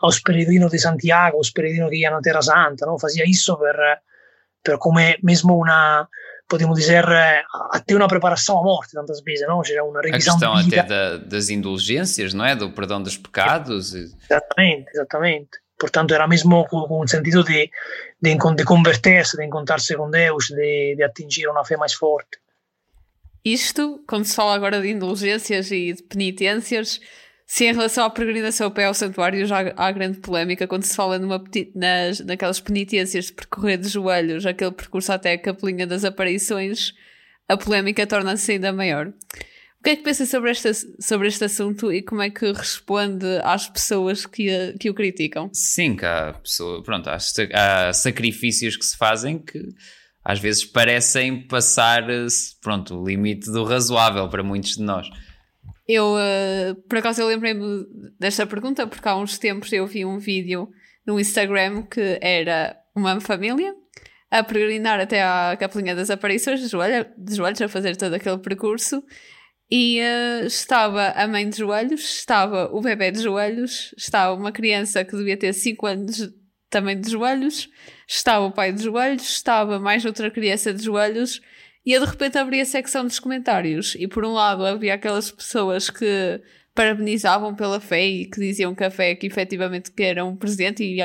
aos 0.00 0.20
peregrinos 0.20 0.70
de 0.70 0.78
Santiago, 0.78 1.36
aos 1.36 1.50
peregrinos 1.50 1.90
que 1.90 1.98
iam 1.98 2.12
na 2.12 2.20
Terra 2.20 2.42
Santa, 2.42 2.86
no? 2.86 2.98
fazia 2.98 3.24
isso 3.24 3.56
per, 3.56 4.02
per 4.62 4.78
come 4.78 5.18
mesmo 5.22 5.56
una, 5.56 6.08
podemos 6.48 6.78
dizer, 6.78 7.04
até 7.70 7.94
uma 7.94 8.08
preparação 8.08 8.58
à 8.58 8.62
morte, 8.62 8.92
tantas 8.92 9.22
vezes, 9.22 9.46
não? 9.46 9.64
Seja 9.64 9.82
uma 9.82 10.00
revisão 10.00 10.34
A 10.34 10.38
questão 10.38 10.54
até 10.54 10.82
da, 10.82 11.16
das 11.16 11.48
indulgências, 11.48 12.34
não 12.34 12.44
é? 12.44 12.54
Do 12.54 12.70
perdão 12.70 13.02
dos 13.02 13.16
pecados. 13.16 13.94
Exatamente, 13.94 14.90
exatamente. 14.90 15.65
Portanto, 15.78 16.14
era 16.14 16.26
mesmo 16.26 16.66
com, 16.66 17.02
um 17.02 17.06
sentido 17.06 17.44
de, 17.44 17.70
converter-se, 18.64 19.36
de 19.36 19.44
encontrar-se 19.44 19.94
com 19.94 20.10
Deus, 20.10 20.46
de, 20.48 21.02
atingir 21.02 21.48
uma 21.48 21.64
fé 21.64 21.76
mais 21.76 21.92
forte. 21.92 22.38
Isto, 23.44 24.02
quando 24.08 24.24
se 24.24 24.34
fala 24.34 24.54
agora 24.54 24.80
de 24.80 24.90
indulgências 24.90 25.70
e 25.70 25.92
de 25.92 26.02
penitências, 26.02 27.00
se 27.46 27.64
em 27.64 27.72
relação 27.72 28.04
à 28.04 28.10
peregrinação 28.10 28.70
pé 28.70 28.86
ao 28.86 28.94
santuário 28.94 29.46
já 29.46 29.72
há 29.76 29.92
grande 29.92 30.18
polémica 30.18 30.66
quando 30.66 30.82
se 30.82 30.96
fala 30.96 31.18
numa, 31.18 31.42
nas, 31.74 32.18
naquelas 32.20 32.58
penitências 32.58 33.26
de 33.26 33.34
percorrer 33.34 33.78
de 33.78 33.88
joelhos 33.88 34.44
aquele 34.44 34.72
percurso 34.72 35.12
até 35.12 35.34
a 35.34 35.38
capelinha 35.38 35.86
das 35.86 36.04
aparições, 36.04 36.92
a 37.48 37.56
polémica 37.56 38.04
torna-se 38.04 38.52
ainda 38.52 38.72
maior 38.72 39.12
que 39.82 39.90
é 39.90 39.96
que 39.96 40.02
pensa 40.02 40.26
sobre 40.26 40.50
este, 40.50 40.72
sobre 41.00 41.28
este 41.28 41.44
assunto 41.44 41.92
e 41.92 42.02
como 42.02 42.22
é 42.22 42.30
que 42.30 42.50
responde 42.52 43.26
às 43.44 43.68
pessoas 43.68 44.26
que, 44.26 44.74
que 44.80 44.90
o 44.90 44.94
criticam? 44.94 45.48
Sim, 45.52 45.96
que 45.96 46.04
há, 46.04 46.32
pessoa, 46.34 46.82
pronto, 46.82 47.08
há, 47.08 47.18
há 47.54 47.92
sacrifícios 47.92 48.76
que 48.76 48.84
se 48.84 48.96
fazem 48.96 49.38
que 49.38 49.68
às 50.24 50.40
vezes 50.40 50.64
parecem 50.64 51.46
passar 51.46 52.04
pronto, 52.60 53.00
o 53.00 53.06
limite 53.06 53.48
do 53.48 53.62
razoável 53.62 54.28
para 54.28 54.42
muitos 54.42 54.76
de 54.76 54.82
nós. 54.82 55.08
Eu, 55.86 56.14
uh, 56.16 56.74
por 56.88 56.98
acaso, 56.98 57.22
eu 57.22 57.28
lembrei-me 57.28 57.86
desta 58.18 58.44
pergunta 58.44 58.88
porque 58.88 59.08
há 59.08 59.16
uns 59.16 59.38
tempos 59.38 59.72
eu 59.72 59.86
vi 59.86 60.04
um 60.04 60.18
vídeo 60.18 60.68
no 61.06 61.20
Instagram 61.20 61.82
que 61.82 62.18
era 62.20 62.76
uma 62.92 63.20
família 63.20 63.72
a 64.28 64.42
peregrinar 64.42 64.98
até 64.98 65.22
à 65.22 65.56
Capelinha 65.56 65.94
das 65.94 66.10
Aparições 66.10 66.60
de 66.60 66.66
joelhos, 66.66 67.06
de 67.16 67.36
joelhos 67.36 67.62
a 67.62 67.68
fazer 67.68 67.96
todo 67.96 68.14
aquele 68.14 68.38
percurso 68.38 69.04
e 69.70 70.00
uh, 70.00 70.46
estava 70.46 71.08
a 71.10 71.26
mãe 71.26 71.48
de 71.48 71.58
joelhos, 71.58 72.00
estava 72.00 72.70
o 72.72 72.80
bebê 72.80 73.10
de 73.10 73.22
joelhos, 73.22 73.94
estava 73.96 74.34
uma 74.34 74.52
criança 74.52 75.04
que 75.04 75.16
devia 75.16 75.36
ter 75.36 75.52
5 75.52 75.86
anos 75.86 76.32
também 76.70 77.00
de 77.00 77.10
joelhos, 77.10 77.68
estava 78.08 78.44
o 78.46 78.52
pai 78.52 78.72
de 78.72 78.84
joelhos, 78.84 79.22
estava 79.22 79.78
mais 79.78 80.04
outra 80.04 80.30
criança 80.30 80.72
de 80.72 80.84
joelhos, 80.84 81.40
e 81.84 81.98
de 81.98 82.04
repente 82.04 82.38
abria 82.38 82.62
a 82.62 82.66
secção 82.66 83.04
dos 83.04 83.18
comentários. 83.18 83.94
E 83.96 84.08
por 84.08 84.24
um 84.24 84.32
lado 84.32 84.64
havia 84.64 84.94
aquelas 84.94 85.30
pessoas 85.30 85.88
que 85.88 86.40
parabenizavam 86.74 87.54
pela 87.54 87.80
fé 87.80 88.04
e 88.04 88.26
que 88.26 88.40
diziam 88.40 88.74
que 88.74 88.84
a 88.84 88.90
fé 88.90 89.14
que 89.14 89.26
efetivamente 89.26 89.90
que 89.90 90.02
era 90.02 90.24
um 90.24 90.36
presente 90.36 90.84
e, 90.84 90.98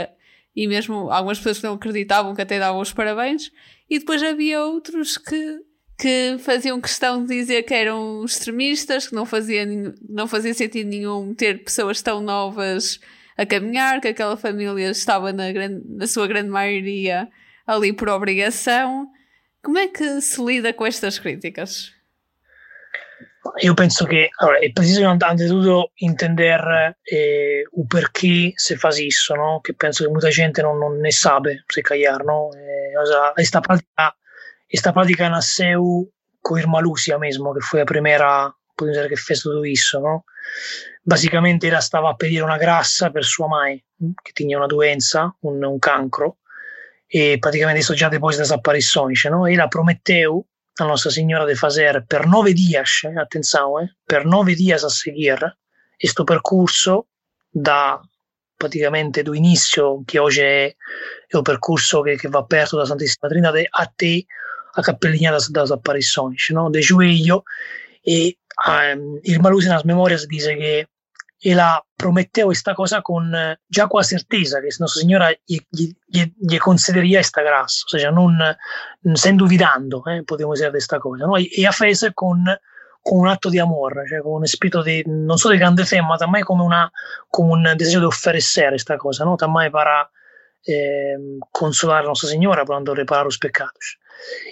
e 0.56 0.68
mesmo 0.68 1.10
algumas 1.12 1.38
pessoas 1.38 1.60
que 1.60 1.64
não 1.66 1.76
acreditavam 1.76 2.36
que 2.36 2.42
até 2.42 2.60
davam 2.60 2.82
os 2.82 2.92
parabéns. 2.92 3.52
E 3.90 4.00
depois 4.00 4.22
havia 4.24 4.64
outros 4.64 5.18
que 5.18 5.60
que 6.02 6.38
faziam 6.40 6.82
questão 6.82 7.24
de 7.24 7.28
dizer 7.28 7.62
que 7.62 7.76
eram 7.76 8.26
extremistas, 8.26 9.08
que 9.08 9.14
não 9.14 9.24
fazia, 9.24 9.68
não 10.10 10.28
fazia 10.28 10.52
sentido 10.52 10.90
nenhum 10.90 11.36
ter 11.36 11.64
pessoas 11.64 12.02
tão 12.02 12.20
novas 12.20 13.00
a 13.38 13.46
caminhar, 13.46 14.02
que 14.02 14.08
aquela 14.08 14.36
família 14.36 14.90
estava 14.90 15.32
na, 15.32 15.52
grande, 15.52 15.84
na 15.88 16.08
sua 16.08 16.26
grande 16.26 16.50
maioria 16.50 17.30
ali 17.68 17.94
por 17.94 18.10
obrigação. 18.10 19.10
Como 19.62 19.78
é 19.78 19.88
que 19.90 20.20
se 20.22 20.44
lida 20.44 20.74
com 20.74 20.88
estas 20.88 21.20
críticas? 21.20 21.94
Eu 23.60 23.76
penso 23.76 24.08
que 24.08 24.28
allora, 24.40 24.58
é 24.66 24.70
preciso 24.70 25.06
anzitutto 25.06 25.92
entender 26.02 26.62
eh, 27.12 27.64
o 27.74 27.86
perché 27.86 28.54
se 28.58 28.76
faz 28.76 28.98
isso, 28.98 29.36
no? 29.36 29.62
che 29.62 29.74
penso 29.74 30.04
che 30.04 30.10
molta 30.10 30.32
gente 30.32 30.64
non, 30.64 30.80
non 30.80 31.00
ne 31.00 31.12
sabe 31.12 31.64
se 31.68 31.84
calhar. 31.84 32.24
No? 32.24 32.50
Eh, 32.56 32.94
esta 33.38 33.62
prática 33.62 34.16
nasceu 35.30 36.10
com 36.42 36.56
a 36.56 36.60
irmã 36.60 36.80
Lúcia 36.80 37.18
mesmo, 37.18 37.54
que 37.54 37.62
foi 37.62 37.82
a 37.82 37.86
primeira, 37.86 38.54
podemos 38.76 38.98
dizer, 38.98 39.10
que 39.10 39.16
fez 39.16 39.42
tudo 39.42 39.66
isso, 39.66 40.00
não? 40.00 40.24
Basicamente 41.06 41.68
ela 41.68 41.80
estava 41.80 42.10
a 42.10 42.16
pedir 42.16 42.44
uma 42.44 42.58
graça 42.58 43.10
per 43.12 43.24
sua 43.24 43.48
mãe, 43.48 43.84
que 44.24 44.34
tinha 44.34 44.58
uma 44.58 44.68
doença, 44.68 45.32
um, 45.44 45.66
um 45.68 45.80
cancro, 45.80 46.38
e 47.12 47.38
praticamente 47.38 47.82
isso 47.82 47.96
já 47.96 48.10
depois 48.10 48.38
das 48.38 48.52
aparições, 48.52 49.24
não? 49.26 49.48
Ela 49.48 49.68
prometeu 49.68 50.46
a 50.80 50.86
Nossa 50.86 51.12
Senhora 51.12 51.46
de 51.46 51.56
fazer 51.56 52.06
per 52.08 52.26
nove 52.28 52.54
dias, 52.54 53.02
eh, 53.06 53.20
atenção, 53.20 53.80
eh, 53.80 53.90
per 54.08 54.26
nove 54.26 54.56
dias 54.56 54.84
a 54.84 54.90
seguir, 54.90 55.40
questo 56.00 56.24
percorso 56.24 57.08
da 57.54 58.02
praticamente 58.58 59.24
do 59.24 59.34
início, 59.34 60.04
che 60.06 60.20
oggi 60.20 60.42
è, 60.42 60.76
è 61.28 61.36
o 61.36 61.42
percorso 61.42 62.02
che, 62.02 62.16
che 62.16 62.30
va 62.30 62.40
aperto 62.40 62.78
da 62.78 62.86
Santissima 62.86 63.28
Trindade, 63.28 63.68
até 63.70 64.26
a 64.76 64.82
Capellinha 64.82 65.32
das, 65.32 65.50
das 65.50 65.72
Aparições, 65.72 66.50
no? 66.52 66.70
de 66.70 66.82
joelho, 66.82 67.44
e 68.06 68.38
um, 68.68 69.20
Irmã 69.24 69.50
Luz 69.50 69.66
nas 69.68 69.84
memórias 69.84 70.28
diz 70.28 70.46
que 70.46 70.88
ela 71.44 71.84
prometeu 71.98 72.52
esta 72.52 72.76
cosa 72.76 73.02
con 73.02 73.32
già 73.68 73.88
con 73.88 74.00
la 74.00 74.06
certeza 74.06 74.60
che 74.60 74.74
Nostra 74.78 75.02
Signora 75.02 75.32
gli, 75.44 75.58
gli, 75.70 75.92
gli 76.38 76.58
concederia 76.58 77.18
questa 77.18 77.42
grazia, 77.42 77.84
ossia 77.86 78.12
non, 78.12 78.38
non 79.02 79.16
sen 79.16 79.38
duvidando, 79.38 80.04
eh, 80.06 80.24
possiamo 80.24 80.54
dire 80.54 80.70
questa 80.70 81.00
cosa, 81.00 81.26
no? 81.26 81.36
e 81.38 81.66
a 81.66 81.72
fece 81.72 82.14
con, 82.14 82.44
con, 83.02 83.20
un 83.20 83.28
atto 83.28 83.50
di 83.50 83.58
amore, 83.58 84.08
cioè 84.08 84.22
con 84.22 84.34
un 84.34 84.46
spirito 84.46 84.84
di, 84.84 85.04
non 85.08 85.38
solo 85.38 85.54
di 85.54 85.60
grande 85.60 85.84
fede, 85.84 86.04
ma 86.04 86.16
también 86.16 86.44
come, 86.44 86.62
una, 86.62 86.90
come 87.28 87.52
un 87.54 87.64
desiderio 87.76 88.02
di 88.02 88.06
offeressere 88.06 88.70
questa 88.70 88.98
cosa, 88.98 89.24
no? 89.24 89.36
también 89.36 89.72
para 89.72 90.08
eh, 90.68 91.18
consolare 91.52 92.06
Nostra 92.06 92.30
Signora 92.30 92.66
quando 92.66 92.94
reparar 92.94 93.28
os 93.28 93.38
pecados. 93.38 93.98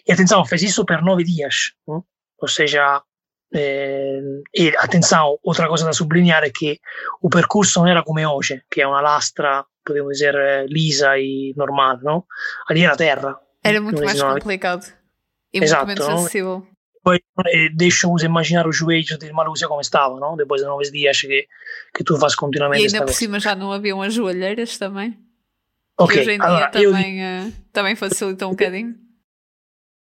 E 0.06 0.12
attenzione, 0.12 0.48
fez 0.48 0.64
isso 0.64 0.84
per 0.84 1.02
nove 1.02 1.24
dias, 1.24 1.74
no? 1.88 2.06
ou 2.42 2.48
seja, 2.48 3.04
eh, 3.52 4.42
e 4.52 4.74
attenzione, 4.78 5.38
altra 5.44 5.68
cosa 5.68 5.86
da 5.86 5.92
sottolineare 5.92 6.48
è 6.48 6.52
che 6.52 6.80
il 7.22 7.30
percorso 7.30 7.80
non 7.80 7.90
era 7.90 8.04
come 8.04 8.26
oggi, 8.26 8.64
che 8.68 8.82
è 8.82 8.86
una 8.86 9.02
lastra, 9.02 9.66
potremmo 9.82 10.10
dire, 10.10 10.66
lisa 10.68 11.16
e 11.16 11.54
normale, 11.56 12.00
no? 12.04 12.26
Lì 12.70 12.82
era 12.82 12.96
terra. 12.96 13.40
Era 13.62 13.82
muito 13.82 14.04
mais 14.04 14.22
complicado 14.22 14.86
e 15.52 15.60
esatto, 15.62 15.86
muito 15.86 16.02
menos 16.02 16.20
acessível. 16.20 16.68
Poi 17.02 17.18
eh, 17.48 17.70
deixa-vos 17.74 18.24
imaginar 18.24 18.68
os 18.68 18.78
joelhos 18.78 19.18
de 19.18 19.32
Marúcia 19.32 19.68
como 19.68 19.82
estava, 19.82 20.20
não? 20.20 20.36
Depois 20.36 20.62
de 20.62 20.68
nove 20.68 20.92
dias 20.92 21.20
que, 21.20 21.48
que 21.94 22.04
tu 22.04 22.18
fazes 22.18 22.36
continuamente. 22.36 22.84
E 22.84 22.86
ainda 22.88 23.06
por 23.06 23.14
cima 23.14 23.40
já 23.40 23.56
não 23.56 23.72
haviam 23.72 24.02
as 24.02 24.14
joelheiras 24.14 24.78
também. 24.78 25.18
Ok, 26.00 26.14
que 26.14 26.20
hoje 26.22 26.32
em 26.32 26.38
dia 26.38 26.48
allora, 26.48 26.70
também, 26.72 27.20
io, 27.20 27.48
uh, 27.48 27.54
também 27.74 27.96
facilita 27.96 28.48
um 28.48 28.52
bocadinho. 28.52 28.96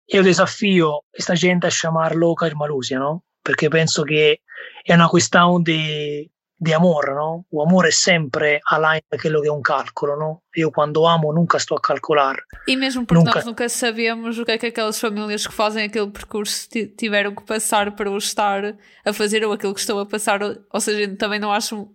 io 0.06 0.22
desafio 0.22 1.02
questa 1.10 1.34
gente 1.34 1.66
a 1.66 1.70
chiamarlo 1.70 2.34
Carmalusia, 2.34 2.98
no? 2.98 3.22
Perché 3.42 3.68
penso 3.68 4.02
che 4.04 4.40
è 4.84 4.94
una 4.94 5.08
questione 5.08 5.62
di, 5.62 6.30
di 6.54 6.72
amore, 6.72 7.12
no? 7.12 7.44
O 7.50 7.62
amore 7.62 7.88
è 7.88 7.90
sempre 7.92 8.60
além 8.70 9.00
daquilo 9.08 9.40
che 9.40 9.48
è 9.48 9.50
un 9.50 9.60
calcolo, 9.62 10.14
no? 10.16 10.42
Io 10.54 10.70
quando 10.70 11.04
amo 11.06 11.32
nunca 11.32 11.58
sto 11.58 11.74
a 11.74 11.80
calcolare. 11.80 12.44
E 12.66 12.76
mesmo 12.76 13.04
porque 13.04 13.24
Nunca. 13.24 13.38
nós 13.40 13.44
nunca 13.46 13.68
sabemos 13.68 14.38
o 14.38 14.44
que 14.44 14.52
é 14.52 14.58
que 14.58 14.66
aquelas 14.68 14.98
famílias 15.00 15.46
que 15.46 15.52
fazem 15.52 15.84
aquele 15.84 16.10
percurso 16.10 16.68
ti- 16.68 16.86
tiveram 16.86 17.34
que 17.34 17.42
passar 17.44 17.94
para 17.96 18.10
o 18.10 18.16
estar 18.16 18.76
a 19.04 19.12
fazer 19.12 19.44
ou 19.44 19.52
aquilo 19.52 19.74
que 19.74 19.80
estão 19.80 19.98
a 19.98 20.06
passar. 20.06 20.40
Ou 20.70 20.80
seja, 20.80 21.16
também 21.16 21.40
não 21.40 21.50
acho, 21.52 21.88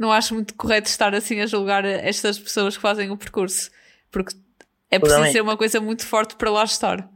não 0.00 0.10
acho 0.10 0.32
muito 0.32 0.54
correto 0.54 0.88
estar 0.88 1.14
assim 1.14 1.42
a 1.42 1.46
julgar 1.46 1.84
estas 1.84 2.38
pessoas 2.38 2.74
que 2.74 2.80
fazem 2.80 3.10
o 3.10 3.18
percurso. 3.18 3.70
Porque 4.10 4.34
é 4.90 4.98
preciso 4.98 5.30
ser 5.30 5.42
uma 5.42 5.58
coisa 5.58 5.78
muito 5.78 6.06
forte 6.06 6.36
para 6.36 6.50
lá 6.50 6.64
estar. 6.64 7.06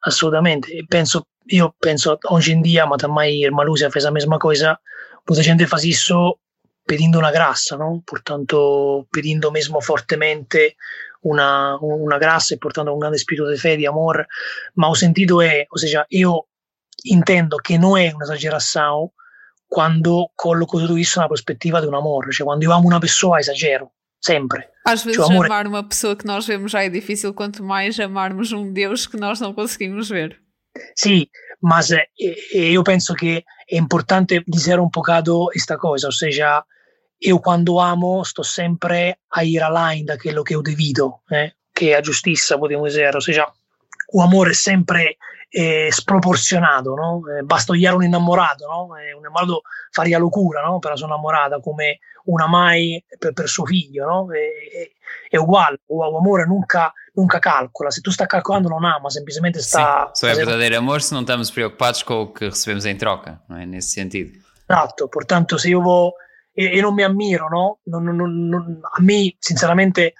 Assolutamente. 0.00 0.86
Penso, 0.88 1.26
io 1.50 1.74
penso 1.80 2.16
oggi 2.26 2.52
in 2.52 2.62
dia, 2.62 2.86
ma 2.86 2.96
também 2.96 3.42
Irmã 3.42 3.64
Lúcia 3.64 3.90
fez 3.90 4.04
a 4.06 4.12
mesma 4.12 4.38
coisa, 4.38 4.78
muita 5.28 5.42
gente 5.42 5.66
faz 5.66 5.82
isso 5.82 6.38
pedindo 6.86 7.18
una 7.18 7.32
graça, 7.32 7.76
no? 7.76 8.00
Portanto, 8.06 9.08
pedindo 9.10 9.50
mesmo 9.50 9.80
fortemente 9.80 10.76
una, 11.22 11.76
una 11.80 12.18
graça 12.18 12.54
e 12.54 12.58
portando 12.58 12.92
un 12.92 13.00
grande 13.00 13.18
spirito 13.18 13.50
di 13.50 13.56
fede, 13.56 13.78
di 13.78 13.86
amore, 13.86 14.28
ma 14.74 14.88
o 14.88 14.94
sentito 14.94 15.40
è, 15.40 15.66
o 15.68 15.76
sea, 15.76 16.04
io 16.10 16.46
intendo 17.06 17.56
che 17.56 17.76
non 17.76 17.98
è 17.98 18.12
un'esagerazione 18.12 19.10
quando 19.74 20.30
colloco 20.36 20.78
tutto 20.78 20.96
isso 20.96 21.18
na 21.20 21.26
prospettiva 21.26 21.80
di 21.80 21.86
un 21.86 21.94
amore, 21.94 22.30
cioè 22.30 22.46
quando 22.46 22.64
io 22.64 22.72
amo 22.72 22.86
una 22.86 23.00
persona 23.00 23.40
esagero, 23.40 23.92
sempre. 24.20 24.70
Às 24.84 25.02
vezes, 25.04 25.20
Tipo, 25.20 25.32
amor- 25.32 25.46
amar 25.46 25.66
uma 25.66 25.82
pessoa 25.82 26.14
que 26.14 26.24
nós 26.26 26.46
vemos 26.46 26.70
já 26.70 26.84
é 26.84 26.88
difícil, 26.88 27.34
quanto 27.34 27.64
mais 27.64 27.98
amarmos 27.98 28.52
um 28.52 28.72
Deus 28.72 29.06
que 29.08 29.16
nós 29.18 29.40
não 29.40 29.52
conseguimos 29.52 30.08
ver. 30.08 30.38
Sì, 30.94 31.28
ma 31.60 31.82
se- 31.82 32.08
e- 32.16 32.36
e 32.52 32.70
io 32.70 32.82
penso 32.82 33.14
che 33.14 33.44
è 33.66 33.76
importante 33.76 34.42
dire 34.46 34.78
un 34.80 34.90
pocado 34.90 35.46
questa 35.50 35.76
cosa, 35.76 36.06
ossia 36.08 36.64
io 37.18 37.38
quando 37.40 37.78
amo 37.80 38.22
sto 38.22 38.42
sempre 38.42 39.20
a 39.28 39.42
ir 39.42 39.62
align 39.62 40.04
da 40.04 40.16
quello 40.16 40.42
che 40.42 40.52
io 40.52 40.60
devido, 40.60 41.22
eh? 41.30 41.56
che 41.72 41.96
è 41.96 42.00
giustizia, 42.00 42.58
possiamo 42.58 42.86
dire, 42.88 43.16
ossia 43.16 43.50
un 44.12 44.22
amore 44.22 44.50
è 44.50 44.54
sempre 44.54 45.16
eh, 45.56 45.86
sproporzionato, 45.88 46.94
no? 46.96 47.22
Eh, 47.30 47.42
basta 47.42 47.70
odiare 47.70 47.94
un 47.94 48.02
innamorato, 48.02 48.66
no? 48.66 48.96
Eh, 48.96 49.12
un 49.12 49.20
innamorato 49.20 49.62
faria 49.92 50.18
locura 50.18 50.60
no? 50.60 50.80
per 50.80 50.90
la 50.90 50.96
sua 50.96 51.06
innamorata, 51.06 51.60
come 51.60 52.00
una 52.24 52.48
mai 52.48 53.02
per, 53.16 53.32
per 53.32 53.48
suo 53.48 53.64
figlio, 53.64 54.04
no? 54.04 54.26
è, 54.32 54.90
è, 55.28 55.36
uguale, 55.36 55.82
o, 55.86 56.18
amore 56.18 56.44
nunca, 56.44 56.92
nunca 57.12 57.38
calcola, 57.38 57.92
se 57.92 58.00
tu 58.00 58.10
stai 58.10 58.26
calcolando 58.26 58.68
non 58.68 58.84
ama, 58.84 59.08
semplicemente 59.10 59.60
sta... 59.60 60.10
Sim, 60.12 60.26
só 60.26 60.32
é 60.32 60.34
verdadeiro 60.34 60.76
amor 60.76 61.00
se 61.00 61.14
não 61.14 61.20
estamos 61.20 61.52
preocupados 61.52 62.02
com 62.02 62.22
o 62.22 62.32
que 62.32 62.46
recebemos 62.46 62.84
em 62.84 62.96
troca, 62.96 63.40
não 63.48 63.56
é? 63.56 63.64
Nesse 63.64 63.90
sentido. 63.90 64.36
Esatto, 64.68 65.06
portanto 65.08 65.56
se 65.56 65.68
io 65.68 65.80
vo, 65.80 66.14
e, 66.52 66.78
e 66.78 66.80
non 66.80 66.94
mi 66.94 67.04
ammiro, 67.04 67.48
no? 67.48 67.78
Non, 67.86 68.02
non, 68.02 68.16
non, 68.16 68.48
non- 68.48 68.80
a 68.82 69.00
me, 69.00 69.36
sinceramente, 69.38 70.14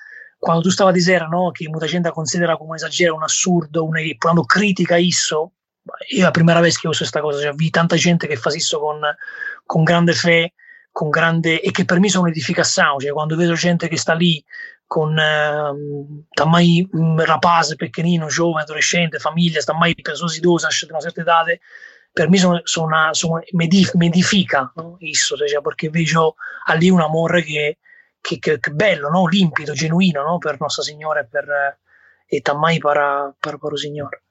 quando 0.44 0.60
tu 0.60 0.68
stava 0.68 0.90
a 0.90 0.92
dire 0.92 1.26
no? 1.26 1.50
che 1.52 1.66
molta 1.70 1.86
gente 1.86 2.10
considera 2.10 2.58
come 2.58 2.70
un 2.70 2.76
esagero, 2.76 3.14
un 3.14 3.22
assurdo, 3.22 3.82
un, 3.82 3.94
quando 4.18 4.44
critica 4.44 4.96
isso, 4.96 5.52
io 6.10 6.22
la 6.22 6.30
prima 6.30 6.52
volta 6.52 6.68
che 6.68 6.86
uso 6.86 6.98
questa 6.98 7.22
cosa, 7.22 7.40
cioè, 7.40 7.54
vi 7.54 7.70
tanta 7.70 7.96
gente 7.96 8.26
che 8.26 8.36
fa 8.36 8.52
isso 8.52 8.78
con, 8.78 9.00
con 9.64 9.84
grande 9.84 10.12
fe, 10.12 10.52
con 10.92 11.08
grande, 11.08 11.62
e 11.62 11.70
che 11.70 11.86
per 11.86 11.98
me 11.98 12.10
sono 12.10 12.24
un'edificazione, 12.24 13.00
cioè 13.00 13.12
quando 13.12 13.36
vedo 13.36 13.54
gente 13.54 13.88
che 13.88 13.96
sta 13.96 14.12
lì 14.12 14.44
con 14.86 15.18
ehm, 15.18 16.24
tammai 16.28 16.86
mm, 16.94 17.20
rapaz, 17.20 17.74
pequenino, 17.76 18.26
giovane, 18.26 18.64
adolescente, 18.64 19.18
famiglia, 19.18 19.62
sta 19.62 19.72
mai 19.72 19.94
persone 19.94 20.36
idose, 20.36 20.68
di 20.84 20.90
una 20.90 21.00
certa 21.00 21.22
età, 21.22 21.42
per 22.12 22.28
me 22.28 22.36
sono, 22.36 22.60
sono, 22.64 22.86
una, 22.88 23.14
sono 23.14 23.40
mi 23.52 24.06
edifica 24.08 24.70
no? 24.76 24.96
isso, 24.98 25.38
cioè, 25.38 25.62
perché 25.62 25.88
vedo 25.88 26.34
lì 26.74 26.90
un 26.90 27.00
amore 27.00 27.42
che, 27.42 27.78
che, 28.26 28.38
che, 28.38 28.58
che 28.58 28.70
bello, 28.70 29.10
no? 29.10 29.26
limpido, 29.26 29.72
genuino 29.74 30.22
no? 30.22 30.38
per 30.38 30.56
Nostra 30.58 30.82
Signora 30.82 31.20
e 31.20 31.26
per 31.26 31.44
e 32.26 32.40
tammai 32.40 32.78
para, 32.78 33.34
para, 33.38 33.58
para 33.58 33.74
o 33.74 33.76
Signore. 33.76 34.22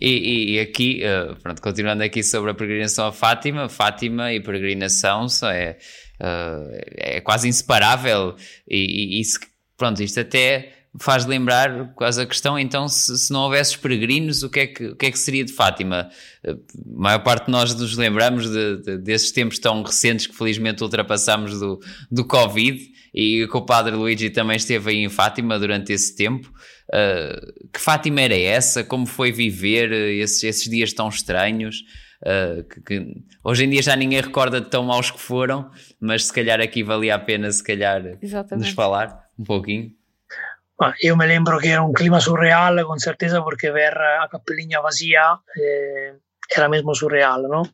E, 0.00 0.54
e- 0.56 0.60
aqui, 0.60 1.02
eh, 1.02 1.34
pronto, 1.42 1.60
continuando 1.62 2.02
aqui 2.02 2.22
sobre 2.22 2.50
a 2.50 2.54
peregrinação 2.54 3.06
a 3.06 3.12
Fátima, 3.12 3.68
Fátima 3.68 4.32
e 4.32 4.40
peregrinação 4.40 5.28
só 5.28 5.50
é, 5.50 5.76
eh, 6.20 7.16
é 7.16 7.20
quase 7.20 7.46
inseparável 7.48 8.34
e, 8.68 9.20
e 9.20 9.22
pronto, 9.76 10.02
isto 10.02 10.18
até 10.20 10.72
faz 10.98 11.26
lembrar 11.26 11.92
quase 11.94 12.22
a 12.22 12.26
questão, 12.26 12.58
então 12.58 12.88
se, 12.88 13.16
se 13.18 13.30
não 13.32 13.40
houvesse 13.42 13.78
peregrinos, 13.78 14.42
o 14.42 14.48
que, 14.50 14.60
é 14.60 14.66
que, 14.66 14.86
o 14.88 14.96
que 14.96 15.06
é 15.06 15.10
que 15.10 15.18
seria 15.18 15.44
de 15.44 15.52
Fátima? 15.52 16.08
Eh, 16.42 16.52
A 16.52 17.00
maior 17.00 17.22
parte 17.22 17.46
de 17.46 17.52
nós 17.52 17.74
nos 17.74 17.96
lembramos 17.96 18.50
de- 18.50 18.76
de- 18.82 18.98
desses 18.98 19.30
tempos 19.30 19.58
tão 19.58 19.82
recentes 19.82 20.26
que 20.26 20.34
felizmente 20.34 20.82
ultrapassamos 20.82 21.60
do, 21.60 21.78
do 22.10 22.26
Covid 22.26 22.95
e 23.14 23.46
que 23.46 23.56
o 23.56 23.64
Padre 23.64 23.94
Luigi 23.94 24.30
também 24.30 24.56
esteve 24.56 24.90
aí 24.90 24.98
em 25.04 25.08
Fátima 25.08 25.58
durante 25.58 25.92
esse 25.92 26.14
tempo. 26.16 26.48
Uh, 26.88 27.68
que 27.72 27.80
Fátima 27.80 28.20
era 28.20 28.38
essa? 28.38 28.84
Como 28.84 29.06
foi 29.06 29.32
viver 29.32 29.90
uh, 29.90 30.22
esses, 30.22 30.42
esses 30.44 30.70
dias 30.70 30.92
tão 30.92 31.08
estranhos? 31.08 31.82
Uh, 32.22 32.64
que, 32.64 32.80
que 32.80 33.14
hoje 33.44 33.64
em 33.64 33.70
dia 33.70 33.82
já 33.82 33.94
ninguém 33.94 34.20
recorda 34.20 34.60
de 34.60 34.68
tão 34.70 34.84
maus 34.84 35.10
que 35.10 35.20
foram, 35.20 35.70
mas 36.00 36.26
se 36.26 36.32
calhar 36.32 36.60
aqui 36.60 36.82
valia 36.82 37.14
a 37.14 37.18
pena 37.18 37.50
se 37.50 37.62
calhar 37.62 38.02
nos 38.02 38.22
Exatamente. 38.22 38.74
falar 38.74 39.26
um 39.38 39.44
pouquinho. 39.44 39.92
Io 41.02 41.16
me 41.16 41.26
lembro 41.26 41.58
che 41.58 41.68
era 41.68 41.82
un 41.82 41.92
clima 41.92 42.20
surreale 42.20 42.84
con 42.84 42.98
certeza 42.98 43.42
perché 43.42 43.70
ver 43.70 43.96
a 43.96 44.28
Cappelligna 44.28 44.80
vazia 44.80 45.40
eh, 45.56 46.20
era 46.54 46.68
mesmo 46.68 46.92
surreale, 46.94 47.48
no? 47.48 47.72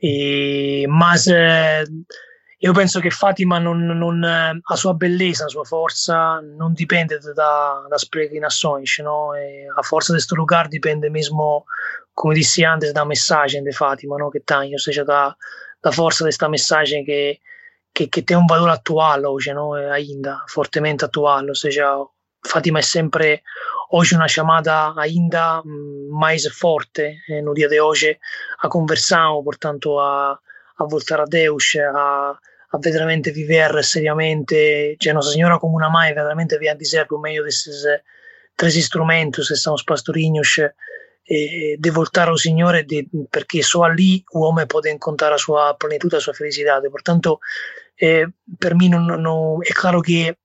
E, 0.00 0.84
ma 0.88 1.16
se- 1.16 1.86
io 2.64 2.72
penso 2.72 2.98
che 2.98 3.10
Fatima 3.10 3.58
non, 3.58 3.84
non, 3.84 4.24
eh, 4.24 4.58
la 4.66 4.76
sua 4.76 4.94
bellezza, 4.94 5.44
la 5.44 5.50
sua 5.50 5.64
forza 5.64 6.40
non 6.40 6.72
dipende 6.72 7.18
da, 7.18 7.84
da 7.86 7.96
peregrinações, 8.08 9.00
no? 9.00 9.34
E 9.34 9.66
la 9.66 9.82
forza 9.82 10.12
di 10.12 10.16
questo 10.16 10.34
lugar 10.34 10.68
dipende 10.68 11.10
mesmo, 11.10 11.66
come 12.14 12.32
dissi 12.32 12.64
antes, 12.64 12.90
da 12.92 13.04
messaggio 13.04 13.60
di 13.60 13.70
Fatima, 13.70 14.16
no? 14.16 14.30
Che 14.30 14.44
tem, 14.44 14.72
ossia 14.72 15.04
da, 15.04 15.36
da 15.78 15.90
forza 15.90 16.22
di 16.22 16.30
questa 16.30 16.48
messaggio 16.48 17.02
che, 17.04 17.40
che, 17.92 18.08
che 18.08 18.24
tem 18.24 18.38
un 18.38 18.46
valore 18.46 18.70
attuale 18.70 19.26
oggi, 19.26 19.52
no? 19.52 19.76
E 19.76 19.84
ainda, 19.90 20.42
fortemente 20.46 21.04
attuale, 21.04 21.50
ossia 21.50 21.98
Fatima 22.40 22.78
è 22.78 22.82
sempre 22.82 23.42
oggi 23.90 24.14
una 24.14 24.26
chiamata 24.26 24.94
ainda 24.96 25.60
mh, 25.62 26.16
mais 26.16 26.48
forte 26.50 27.24
eh, 27.28 27.42
no 27.42 27.52
dia 27.52 27.68
de 27.68 27.78
hoje 27.78 28.18
a 28.62 28.68
conversare, 28.68 29.42
portanto 29.42 30.00
a, 30.00 30.30
a 30.30 30.84
voltare 30.86 31.22
a 31.22 31.26
Deus, 31.26 31.74
a, 31.74 32.28
a 32.30 32.38
veramente 32.80 33.30
vivere 33.30 33.82
seriamente, 33.82 34.94
cioè 34.98 35.12
Nostra 35.12 35.32
Signora 35.32 35.58
come 35.58 35.74
una 35.74 35.88
mãe 35.88 36.12
veramente 36.12 36.56
a 36.56 36.74
dizer 36.74 37.06
por 37.06 37.20
meio 37.20 37.42
desses 37.42 37.84
eh, 37.84 38.02
três 38.56 38.76
instrumentos 38.76 39.48
que 39.48 39.56
são 39.56 39.74
os 39.74 39.82
pastorinhos 39.82 40.58
eh, 41.26 41.76
di 41.78 41.90
voltare 41.90 42.30
al 42.30 42.38
Signore 42.38 42.84
di, 42.84 43.08
perché 43.28 43.62
solo 43.62 43.92
lì 43.92 44.22
l'uomo 44.32 44.64
può 44.66 44.80
incontrare 44.84 45.32
la 45.32 45.38
sua 45.38 45.74
plenitudine, 45.76 46.18
la 46.18 46.22
sua 46.22 46.32
felicità. 46.32 46.80
Pertanto, 46.80 47.38
eh, 47.94 48.28
per 48.58 48.74
me 48.74 48.88
non, 48.88 49.04
non, 49.04 49.58
è 49.62 49.72
chiaro 49.72 50.00
che 50.00 50.38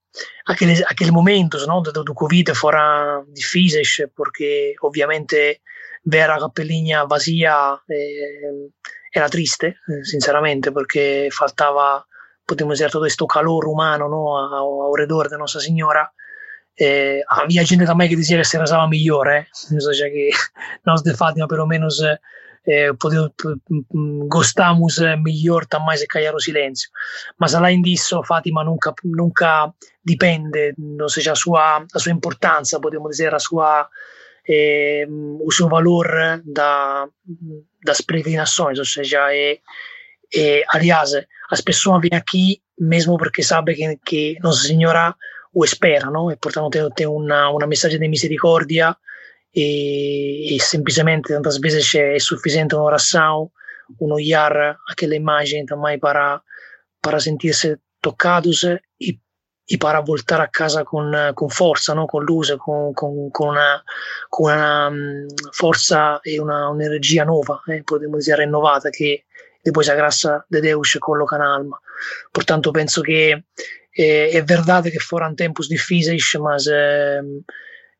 aquel, 0.43 0.81
aquel 0.83 1.11
momento 1.11 1.63
no, 1.65 1.81
do, 1.81 1.91
do 1.91 2.13
Covid 2.13 2.53
fora 2.53 3.23
difíceis 3.27 4.09
porque 4.13 4.73
ovviamente 4.79 5.61
ver 6.03 6.29
a 6.29 6.37
capellinha 6.37 7.03
vazia 7.03 7.81
eh, 7.85 8.71
era 9.11 9.27
triste, 9.27 9.67
eh, 9.87 10.03
sinceramente, 10.03 10.71
perché 10.71 11.27
faltava, 11.29 12.05
potremmo 12.49 12.73
dire, 12.73 12.89
tutto 12.89 12.99
questo 12.99 13.27
calore 13.27 13.67
umano 13.67 14.07
no, 14.07 14.37
ao 14.37 14.93
redor 14.95 15.27
de 15.29 15.37
Nossa 15.37 15.59
Signora. 15.59 16.11
Eh, 16.75 17.21
havia 17.27 17.63
gente 17.63 17.85
também 17.85 18.09
que 18.09 18.15
dizia 18.15 18.37
que 18.37 18.45
se 18.45 18.57
rezava 18.57 18.87
melhor, 18.89 19.27
eh? 19.27 19.45
ou 19.71 19.81
seja, 19.81 20.09
que 20.09 20.31
nós 20.85 21.03
de 21.03 21.13
Fátima, 21.13 21.47
pelo 21.47 21.67
menos, 21.67 22.01
eh, 22.65 22.93
podemos, 22.97 23.33
gostamos 24.27 24.97
melhor 25.21 25.67
de 25.67 26.07
calhar 26.07 26.33
o 26.33 26.39
silêncio. 26.39 26.89
Mas 27.37 27.53
além 27.53 27.81
disso, 27.81 28.23
Fátima 28.23 28.63
nunca, 28.63 29.73
dipende, 30.03 30.73
ou 30.99 31.09
seja, 31.09 31.33
a 31.33 31.35
sua, 31.35 31.85
a 31.93 31.99
sua 31.99 32.11
importância, 32.11 32.79
podemos 32.79 33.11
dizer, 33.11 33.35
a 33.35 33.39
sua, 33.39 33.87
eh, 34.47 35.05
o 35.45 35.51
seu 35.51 35.67
valor 35.67 36.07
da, 36.45 37.07
das 37.85 38.01
peregrinações, 38.01 38.79
ou 38.79 38.85
seja, 38.85 39.31
é, 39.33 39.59
é, 40.35 40.63
aliás, 40.69 41.11
as 41.51 41.61
pessoas 41.61 42.01
vêm 42.01 42.17
aqui 42.17 42.61
mesmo 42.79 43.17
porque 43.17 43.43
sabem 43.43 43.75
que, 43.75 43.99
que 44.05 44.39
Nossa 44.41 44.67
Senhora 44.67 45.15
o 45.53 45.63
espera, 45.65 46.09
no? 46.11 46.31
e 46.31 46.35
portanto 46.37 46.69
tem, 46.69 46.89
tem 46.91 47.07
uma, 47.07 47.49
uma 47.49 47.67
mensagem 47.67 47.99
de 47.99 48.07
misericórdia 48.07 48.95
e, 49.53 50.55
e 50.55 50.59
simplesmente 50.59 51.29
tantas 51.29 51.57
vezes 51.57 51.93
é, 51.95 52.15
é 52.15 52.19
suficiente 52.19 52.75
uma 52.75 52.83
oração, 52.83 53.51
um 53.99 54.13
olhar 54.13 54.77
aquela 54.87 55.15
imagem 55.15 55.65
também 55.65 55.97
para, 55.99 56.41
para 57.01 57.19
sentir-se 57.19 57.77
tocados 58.01 58.63
e 58.99 59.19
y 59.71 59.77
para 59.77 60.01
voltar 60.01 60.41
a 60.41 60.47
casa 60.47 60.83
con, 60.83 61.13
con 61.35 61.49
forza, 61.51 61.93
no? 61.93 62.07
con 62.07 62.25
luce, 62.25 62.57
con, 62.57 62.91
con, 62.91 63.29
con, 63.29 63.49
una, 63.49 63.83
con 64.27 64.51
una 64.51 64.87
um, 64.87 65.27
forza 65.51 66.19
e 66.23 66.39
una, 66.39 66.69
un'energia 66.69 67.23
nuova, 67.23 67.61
eh? 67.67 67.83
potremmo 67.83 68.17
dire 68.17 68.37
rinnovata, 68.37 68.89
che 68.89 69.25
poi 69.71 69.85
la 69.85 69.95
grazia 69.95 70.45
di 70.47 70.59
Dio 70.61 70.79
colloca 70.99 71.35
in 71.35 71.41
alma. 71.41 71.79
Portanto 72.31 72.71
penso 72.71 73.01
che 73.01 73.45
eh, 73.91 74.29
è 74.29 74.43
vero 74.43 74.81
che 74.81 74.99
foram 74.99 75.35
tempos 75.35 75.67
difíceis, 75.67 76.33
mas 76.35 76.67
eh, 76.67 77.21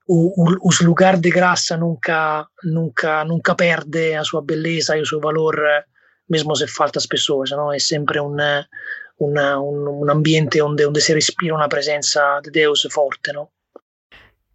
os 0.10 0.82
lugar 0.82 1.20
de 1.20 1.30
graça 1.30 1.76
nunca, 1.78 2.50
nunca, 2.64 3.24
nunca 3.24 3.54
perde 3.54 4.16
a 4.16 4.24
sua 4.24 4.42
bellezza 4.42 4.96
e 4.96 5.00
il 5.00 5.06
suo 5.06 5.20
valore, 5.20 5.90
mesmo 6.26 6.56
se 6.56 6.66
falta 6.68 6.98
as 7.00 7.08
pessoas, 7.08 7.52
no? 7.52 7.72
è 7.72 7.78
sempre 7.78 8.20
un, 8.20 8.40
una, 9.18 9.60
un, 9.60 9.88
un, 9.88 10.10
ambiente 10.10 10.62
onde, 10.62 10.86
onde 10.86 11.00
se 11.00 11.14
respira 11.14 11.54
uma 11.54 11.68
presença 11.68 12.40
de 12.42 12.50
Deus 12.50 12.88
forte, 12.90 13.32
não? 13.32 13.50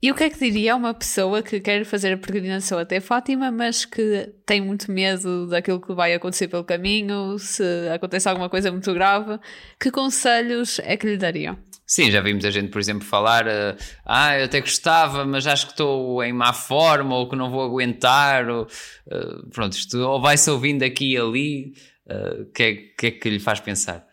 E 0.05 0.11
o 0.11 0.15
que 0.15 0.25
é 0.25 0.29
que 0.29 0.39
diria 0.39 0.77
uma 0.77 0.93
pessoa 0.93 1.43
que 1.43 1.59
quer 1.61 1.83
fazer 1.87 2.13
a 2.13 2.19
peregrinação 2.19 2.79
até 2.79 3.01
Fátima, 3.01 3.51
mas 3.51 3.87
que 3.87 4.35
tem 4.45 4.61
muito 4.61 4.93
medo 4.93 5.47
daquilo 5.47 5.81
que 5.81 5.95
vai 5.95 6.13
acontecer 6.13 6.47
pelo 6.47 6.63
caminho, 6.63 7.39
se 7.39 7.65
acontece 7.89 8.29
alguma 8.29 8.51
coisa 8.51 8.71
muito 8.71 8.93
grave? 8.93 9.39
Que 9.81 9.91
conselhos 9.91 10.79
é 10.81 10.99
que 10.99 11.07
lhe 11.07 11.17
dariam? 11.17 11.57
Sim, 11.87 12.11
já 12.11 12.21
vimos 12.21 12.45
a 12.45 12.51
gente, 12.51 12.69
por 12.69 12.79
exemplo, 12.83 13.03
falar: 13.03 13.47
uh, 13.47 13.75
ah, 14.05 14.39
eu 14.39 14.45
até 14.45 14.61
gostava, 14.61 15.25
mas 15.25 15.47
acho 15.47 15.69
que 15.69 15.73
estou 15.73 16.23
em 16.23 16.35
má 16.35 16.53
forma, 16.53 17.17
ou 17.17 17.27
que 17.27 17.35
não 17.35 17.51
vou 17.51 17.63
aguentar, 17.63 18.47
ou, 18.47 18.65
uh, 19.07 19.51
pronto, 19.55 19.73
isto 19.73 19.99
ou 20.01 20.21
vai-se 20.21 20.51
ouvindo 20.51 20.83
aqui 20.83 21.15
e 21.15 21.17
ali. 21.17 21.73
O 22.07 22.43
uh, 22.43 22.53
que, 22.53 22.63
é, 22.63 22.75
que 22.75 23.07
é 23.07 23.11
que 23.11 23.31
lhe 23.31 23.41
faz 23.41 23.59
pensar? 23.59 24.05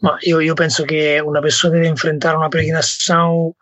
Ma 0.00 0.16
io, 0.22 0.40
io, 0.40 0.54
penso 0.54 0.84
che 0.84 1.20
una 1.20 1.40
persona 1.40 1.74
deve 1.74 1.88
enfrentare 1.88 2.36
una 2.36 2.48
peregrinação 2.48 3.54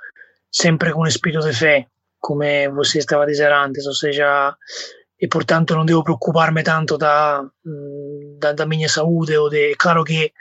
sempre 0.51 0.91
con 0.91 1.09
spirito 1.09 1.47
di 1.47 1.53
fé, 1.53 1.89
come 2.19 2.69
você 2.69 3.01
stava 3.01 3.25
dicendo 3.25 3.55
antes, 3.55 3.87
ou 3.87 3.95
seja, 3.95 4.55
e 5.17 5.27
portanto 5.29 5.75
non 5.75 5.87
devo 5.87 6.03
preoccuparmi 6.03 6.63
tanto 6.63 6.97
da, 6.97 7.43
da, 7.63 8.53
da 8.53 8.67
mia 8.67 8.89
salute 8.89 9.37
o 9.37 9.49
de, 9.49 9.75
claro 9.77 10.03
che 10.03 10.33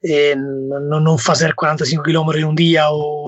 eh, 0.00 0.34
non, 0.34 1.02
non 1.02 1.18
fare 1.18 1.54
45 1.54 2.12
km 2.12 2.36
in 2.36 2.44
un 2.44 2.54
dia 2.54 2.90
o, 2.92 3.24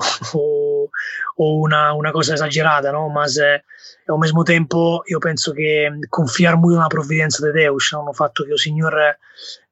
o, 1.35 1.59
una, 1.59 1.93
una, 1.93 2.11
cosa 2.11 2.33
esagerata, 2.33 2.91
no? 2.91 3.09
ma 3.09 3.27
se, 3.27 3.63
ao 4.05 4.17
mesmo 4.17 4.43
tempo 4.43 5.01
io 5.05 5.17
penso 5.17 5.51
che 5.53 5.89
confiare 6.09 6.55
molto 6.55 6.75
nella 6.75 6.87
provvidenza 6.87 7.45
di 7.45 7.51
Deus, 7.51 7.91
no? 7.93 8.11
fatto 8.13 8.43
che 8.43 8.51
il 8.51 8.59
Signore 8.59 9.19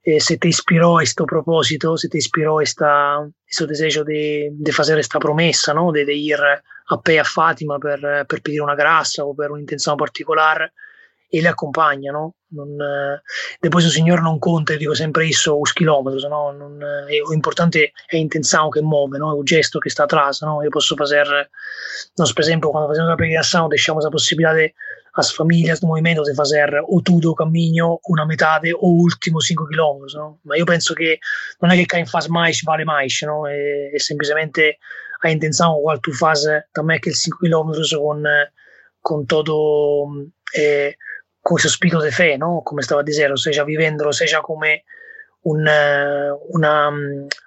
eh, 0.06 0.20
se 0.20 0.38
te 0.38 0.48
inspiró 0.48 1.02
este 1.02 1.24
propósito, 1.26 1.98
se 1.98 2.08
te 2.08 2.18
inspiró 2.18 2.62
esta, 2.62 3.28
este 3.44 3.66
deseo 3.66 4.04
de, 4.04 4.50
de 4.52 4.72
hacer 4.72 5.00
esta 5.00 5.18
promesa, 5.18 5.74
¿no? 5.74 5.92
de, 5.92 6.06
de 6.06 6.14
ir 6.14 6.38
a 6.38 7.02
pé 7.02 7.20
a 7.20 7.24
Fátima 7.24 7.80
per, 7.80 8.26
per 8.28 8.42
pedir 8.42 8.62
una 8.62 8.76
grazia 8.76 9.26
o 9.26 9.34
per 9.34 9.50
un'intenzione 9.50 9.98
particolare 9.98 10.74
e 11.28 11.42
le 11.42 11.48
accompagna. 11.48 12.12
No? 12.12 12.36
Non, 12.50 12.70
eh, 12.80 13.22
depois 13.60 13.84
o 13.86 13.90
Signore 13.90 14.22
non 14.22 14.38
conta, 14.38 14.74
io 14.74 14.78
dico 14.78 14.94
sempre 14.94 15.26
isso, 15.26 15.60
os 15.60 15.74
chilometri, 15.74 16.28
no? 16.30 16.52
non, 16.52 16.80
eh, 17.10 17.22
o 17.22 17.34
è 17.34 18.16
l'intenzione 18.16 18.70
che 18.70 18.82
muove, 18.84 19.18
no? 19.18 19.36
il 19.36 19.44
gesto 19.44 19.80
che 19.80 19.90
sta 19.90 20.04
atrás. 20.04 20.42
No? 20.42 20.62
Io 20.62 20.70
posso 20.70 20.96
fare, 20.96 21.50
no, 22.14 22.26
per 22.32 22.44
esempio, 22.44 22.70
quando 22.70 22.90
facciamo 22.90 23.10
la 23.10 23.16
peregrinazione, 23.16 23.70
lasciamo 23.70 24.00
la 24.00 24.10
possibilità 24.10 24.54
di 24.54 24.72
as 25.16 25.32
famílias 25.32 25.80
do 25.80 25.88
movimento 25.88 26.24
de 26.24 26.36
fazer 26.36 26.70
ou 26.88 27.02
tudo 27.02 27.32
o 27.32 27.36
caminho, 27.36 28.00
uma 28.08 28.26
metade 28.26 28.74
ou 28.74 29.00
último 29.00 29.42
5 29.42 29.68
km. 29.68 30.06
No? 30.14 30.40
Ma 30.44 30.58
io 30.58 30.66
penso 30.66 30.94
che 30.94 31.20
non 31.62 31.72
è 31.72 31.76
che 31.76 31.86
quem 31.86 32.06
faz 32.06 32.28
mais 32.28 32.62
vale 32.64 32.84
mais, 32.84 33.22
no? 33.22 33.48
è, 33.48 33.92
è 33.94 34.00
semplicemente 34.00 34.78
a 35.22 35.30
intenção 35.30 35.82
qual 35.82 36.00
tu 36.00 36.12
faz 36.12 36.46
também 36.72 36.98
aqueles 36.98 37.22
5 37.22 37.40
km 37.40 37.72
con, 37.98 38.24
con 39.02 39.26
todo 39.26 40.30
eh, 40.54 40.96
questo 41.40 41.70
spirito 41.70 42.02
di 42.02 42.12
fé, 42.12 42.38
no? 42.38 42.62
come 42.64 42.82
stavo 42.82 43.02
a 43.02 43.04
dire, 43.04 43.32
o 43.32 43.38
seja 43.38 43.64
vivendolo, 43.64 44.12
seja 44.12 44.42
come 44.42 44.84
un, 45.46 45.68
una, 46.50 46.92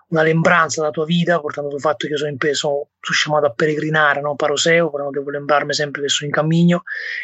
una 0.09 0.23
lembranza 0.23 0.81
della 0.81 0.93
tua 0.93 1.05
vita, 1.05 1.41
portando 1.41 1.75
il 1.75 1.81
fatto 1.81 2.07
che 2.07 2.13
io 2.13 2.19
sono, 2.19 2.31
in, 2.31 2.39
sono, 2.55 2.89
sono 3.01 3.19
chiamato 3.23 3.47
a 3.47 3.51
peregrinare, 3.51 4.21
no? 4.21 4.35
Paroseo, 4.35 4.91
però 4.91 5.11
devo 5.11 5.31
lembrarmi 5.31 5.73
sempre 5.73 6.03
che 6.03 6.09
sono 6.09 6.29
in 6.29 6.35
cammino 6.35 6.83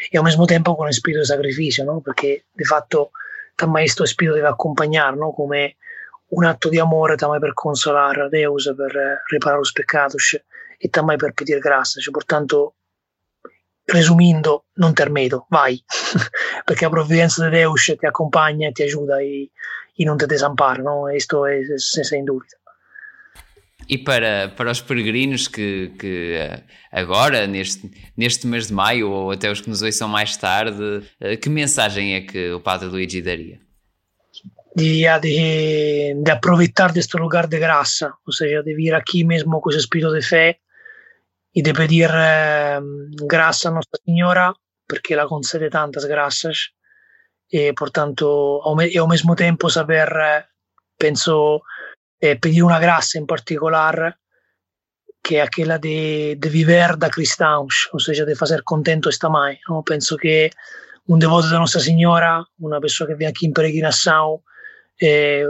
e 0.09 0.17
al 0.17 0.23
mesmo 0.23 0.45
tempo 0.45 0.75
con 0.75 0.87
il 0.87 0.93
spirito 0.93 1.21
di 1.21 1.27
sacrificio, 1.27 1.83
no? 1.83 1.99
perché 2.01 2.45
di 2.51 2.63
fatto 2.63 3.11
tamai 3.55 3.83
questo 3.83 4.05
spirito 4.05 4.35
deve 4.35 4.49
accompagnare 4.49 5.15
no? 5.15 5.31
come 5.33 5.77
un 6.27 6.43
atto 6.43 6.69
di 6.69 6.79
amore 6.79 7.15
tamai 7.15 7.39
per 7.39 7.53
consolare 7.53 8.27
Deus, 8.29 8.73
per 8.75 9.23
riparare 9.29 9.61
i 9.61 9.71
peccati 9.71 10.17
e 10.77 10.89
tamai 10.89 11.15
per 11.15 11.33
pedir 11.33 11.59
grazia. 11.59 12.01
Cioè, 12.01 12.11
portanto, 12.11 12.75
resumindo, 13.85 14.65
non 14.73 14.93
termedo, 14.93 15.45
vai, 15.49 15.81
perché 16.65 16.85
la 16.85 16.89
provvidenza 16.89 17.47
di 17.47 17.55
Deus 17.55 17.93
ti 17.97 18.05
accompagna 18.05 18.67
e 18.67 18.71
ti 18.71 18.81
aiuta 18.81 19.21
e 19.97 20.05
non 20.05 20.17
ti 20.17 20.27
desampara, 20.27 20.83
no? 20.83 21.09
Isto 21.09 21.45
é 21.45 21.63
sem 22.03 22.25
dúvida. 22.25 22.57
E 23.87 23.97
para, 23.97 24.49
para 24.49 24.71
os 24.71 24.81
peregrinos 24.81 25.47
que, 25.47 25.93
que 25.99 26.33
eh, 26.33 26.63
agora, 26.91 27.45
neste, 27.45 27.91
neste 28.17 28.47
mês 28.47 28.67
de 28.67 28.73
maio, 28.73 29.09
ou 29.11 29.31
até 29.31 29.49
os 29.51 29.61
que 29.61 29.69
nos 29.69 29.81
ouçam 29.81 30.07
mais 30.07 30.35
tarde, 30.37 31.03
eh, 31.21 31.37
que 31.37 31.49
mensagem 31.49 32.15
é 32.15 32.21
que 32.21 32.51
o 32.51 32.59
Padre 32.59 32.87
Luigi 32.87 33.21
daria? 33.21 33.59
Diria 34.75 35.19
de, 35.19 36.15
de 36.15 36.31
aproveitar 36.31 36.91
deste 36.91 37.15
lugar 37.17 37.47
de 37.47 37.59
graça, 37.59 38.11
ou 38.25 38.33
seja, 38.33 38.63
de 38.63 38.73
vir 38.73 38.93
aqui 38.93 39.23
mesmo 39.23 39.61
com 39.61 39.69
esse 39.69 39.79
espírito 39.79 40.11
de 40.11 40.21
fé 40.21 40.57
e 41.53 41.61
de 41.61 41.71
pedir 41.71 42.09
eh, 42.09 42.79
graça 43.27 43.69
a 43.69 43.71
Nossa 43.71 43.97
Senhora, 44.03 44.53
porque 44.87 45.13
ela 45.13 45.27
concede 45.27 45.69
tantas 45.69 46.05
graças, 46.05 46.71
e 47.59 47.73
portanto 47.73 48.25
e 48.93 48.97
ao 48.97 49.07
mesmo 49.07 49.33
tempo 49.35 49.69
saper, 49.69 50.09
penso, 50.97 51.61
eh, 52.19 52.37
uma 52.43 52.77
una 52.77 52.79
em 52.79 53.19
in 53.19 53.25
particolare 53.25 54.09
que 55.23 55.37
é 55.37 55.41
aquela 55.41 55.79
de, 55.79 56.35
de 56.35 56.49
viver 56.49 56.97
da 56.97 57.09
cristãos, 57.09 57.89
ou 57.93 57.99
seja, 57.99 58.25
de 58.25 58.35
fazer 58.35 58.61
contento 58.61 59.09
esta 59.09 59.27
mãe. 59.27 59.57
Penso 59.83 60.17
que 60.17 60.51
um 61.09 61.17
devoto 61.17 61.49
da 61.49 61.57
Nossa 61.57 61.79
Senhora, 61.79 62.45
uma 62.59 62.79
pessoa 62.79 63.07
que 63.07 63.15
vem 63.15 63.27
aqui 63.27 63.47
em 63.47 63.53
peregrinação, 63.53 64.41
eh, 65.01 65.47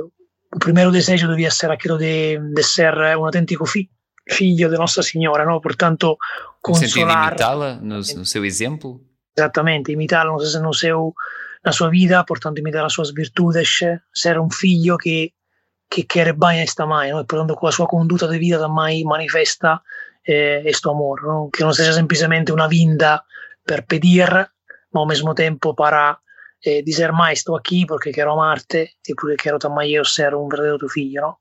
o 0.55 0.59
primeiro 0.59 0.91
desejo 0.91 1.27
devia 1.27 1.51
ser 1.51 1.69
aquele 1.71 1.97
de, 1.97 2.63
ser 2.63 2.93
um 3.17 3.25
autêntico 3.25 3.65
fi, 3.65 3.89
filho 4.29 4.69
da 4.69 4.77
Nossa 4.77 5.03
Senhora, 5.03 5.43
portanto, 5.59 6.17
consolar... 6.61 6.81
No 6.81 6.87
sentido 6.87 7.11
imitá-la 7.11 7.75
no, 7.75 7.97
no, 7.97 8.25
seu 8.25 8.45
exemplo? 8.45 9.01
Exatamente, 9.37 9.91
imitá-la 9.91 10.31
no, 10.31 10.37
no 10.37 10.73
seu 10.73 11.13
na 11.65 11.71
sua 11.71 11.89
vita, 11.89 12.23
portanto 12.23 12.59
imitare 12.59 12.83
le 12.83 12.89
sue 12.89 13.09
virtù, 13.11 13.51
essere 13.51 14.39
un 14.39 14.49
figlio 14.49 14.95
che 14.95 15.33
che, 15.87 16.23
Rebbaia 16.23 16.65
sta 16.65 16.85
mai, 16.85 17.09
no? 17.09 17.19
e 17.19 17.25
portanto 17.25 17.53
con 17.53 17.69
la 17.69 17.73
sua 17.73 17.85
condotta 17.85 18.27
di 18.27 18.37
vita 18.37 18.67
mai 18.67 19.03
manifesta 19.03 19.81
eh, 20.21 20.59
questo 20.63 20.91
amore, 20.91 21.21
no? 21.21 21.47
che 21.49 21.63
non 21.63 21.73
sia 21.73 21.91
semplicemente 21.91 22.51
una 22.51 22.67
vinda 22.67 23.23
per 23.63 23.85
pedir, 23.85 24.29
mas 24.29 25.01
ao 25.01 25.05
mesmo 25.05 25.33
tempo 25.33 25.73
para 25.73 26.19
eh, 26.61 26.81
dizer 26.81 27.11
mais 27.11 27.39
estou 27.39 27.55
aqui 27.55 27.85
porque 27.85 28.11
quero 28.11 28.33
amar-te 28.33 28.97
e 29.07 29.13
porque 29.13 29.35
quero 29.35 29.59
também 29.59 29.91
eu 29.93 30.05
ser 30.05 30.33
um 30.33 30.47
verdadeiro 30.47 30.79
teu 30.79 30.89
filho, 30.89 31.21
não? 31.21 31.37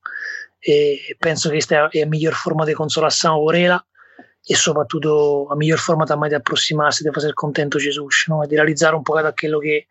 E 0.60 1.16
penso 1.20 1.48
che 1.48 1.56
questa 1.56 1.90
è 1.90 2.00
la 2.00 2.06
miglior 2.06 2.34
forma 2.34 2.64
di 2.64 2.72
consolazione 2.72 3.38
por 3.38 3.54
ela 3.54 3.87
e 4.46 4.54
soprattutto 4.54 5.46
la 5.48 5.56
miglior 5.56 5.78
forma 5.78 6.04
também 6.04 6.28
di 6.28 6.34
approssimarsi, 6.34 7.02
di 7.02 7.10
fare 7.12 7.32
contento 7.34 7.78
Gesù, 7.78 8.06
no? 8.28 8.42
e 8.42 8.46
di 8.46 8.56
realizzare 8.56 8.94
un 8.96 9.02
po' 9.02 9.20
da 9.20 9.32
quello 9.32 9.58
che 9.58 9.87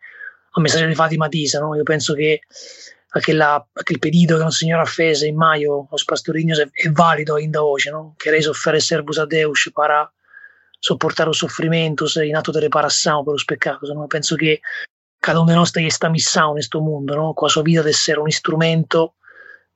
a 0.56 0.60
messaggio 0.60 0.86
di 0.86 0.94
Fatima 0.94 1.28
dice. 1.28 1.58
No? 1.58 1.74
Io 1.74 1.82
penso 1.82 2.14
che 2.14 2.40
aquella, 3.08 3.66
aquel 3.72 3.98
pedido 3.98 4.38
che 4.38 4.44
il 4.44 4.52
Signore 4.52 4.82
ha 4.82 4.86
fatto 4.86 5.24
in 5.24 5.36
maio 5.36 5.86
aos 5.90 6.04
pastorinhos 6.04 6.58
è, 6.58 6.68
è 6.72 6.90
válido 6.90 7.34
ainda 7.34 7.64
oggi. 7.64 7.90
No? 7.90 8.14
Queréis 8.16 8.46
oferecer-vos 8.46 9.18
a 9.18 9.26
Deus 9.26 9.70
para 9.72 10.10
sopportare 10.78 11.30
os 11.30 11.38
sofrimentos 11.38 12.16
in 12.16 12.36
atto 12.36 12.50
di 12.50 12.60
reparazione 12.60 13.24
per 13.24 13.34
os 13.34 13.44
pecados. 13.44 13.90
No? 13.90 14.06
Penso 14.06 14.36
che 14.36 14.60
cada 15.18 15.40
uno 15.40 15.50
di 15.50 15.56
noi 15.56 15.66
sta 15.66 15.78
in 15.78 15.86
questa 15.86 16.08
missione 16.08 16.48
in 16.48 16.54
questo 16.54 16.80
mondo, 16.80 17.14
no? 17.14 17.32
con 17.32 17.46
la 17.46 17.52
sua 17.52 17.62
vita 17.62 17.82
di 17.82 17.88
essere 17.88 18.20
un 18.20 18.30
strumento 18.30 19.14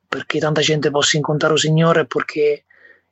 perché 0.07 0.39
tanta 0.39 0.63
gente 0.63 0.91
possa 0.91 1.17
incontrare 1.17 1.55
il 1.55 1.61
Signore 1.61 2.01
e 2.01 2.07
perché 2.07 2.65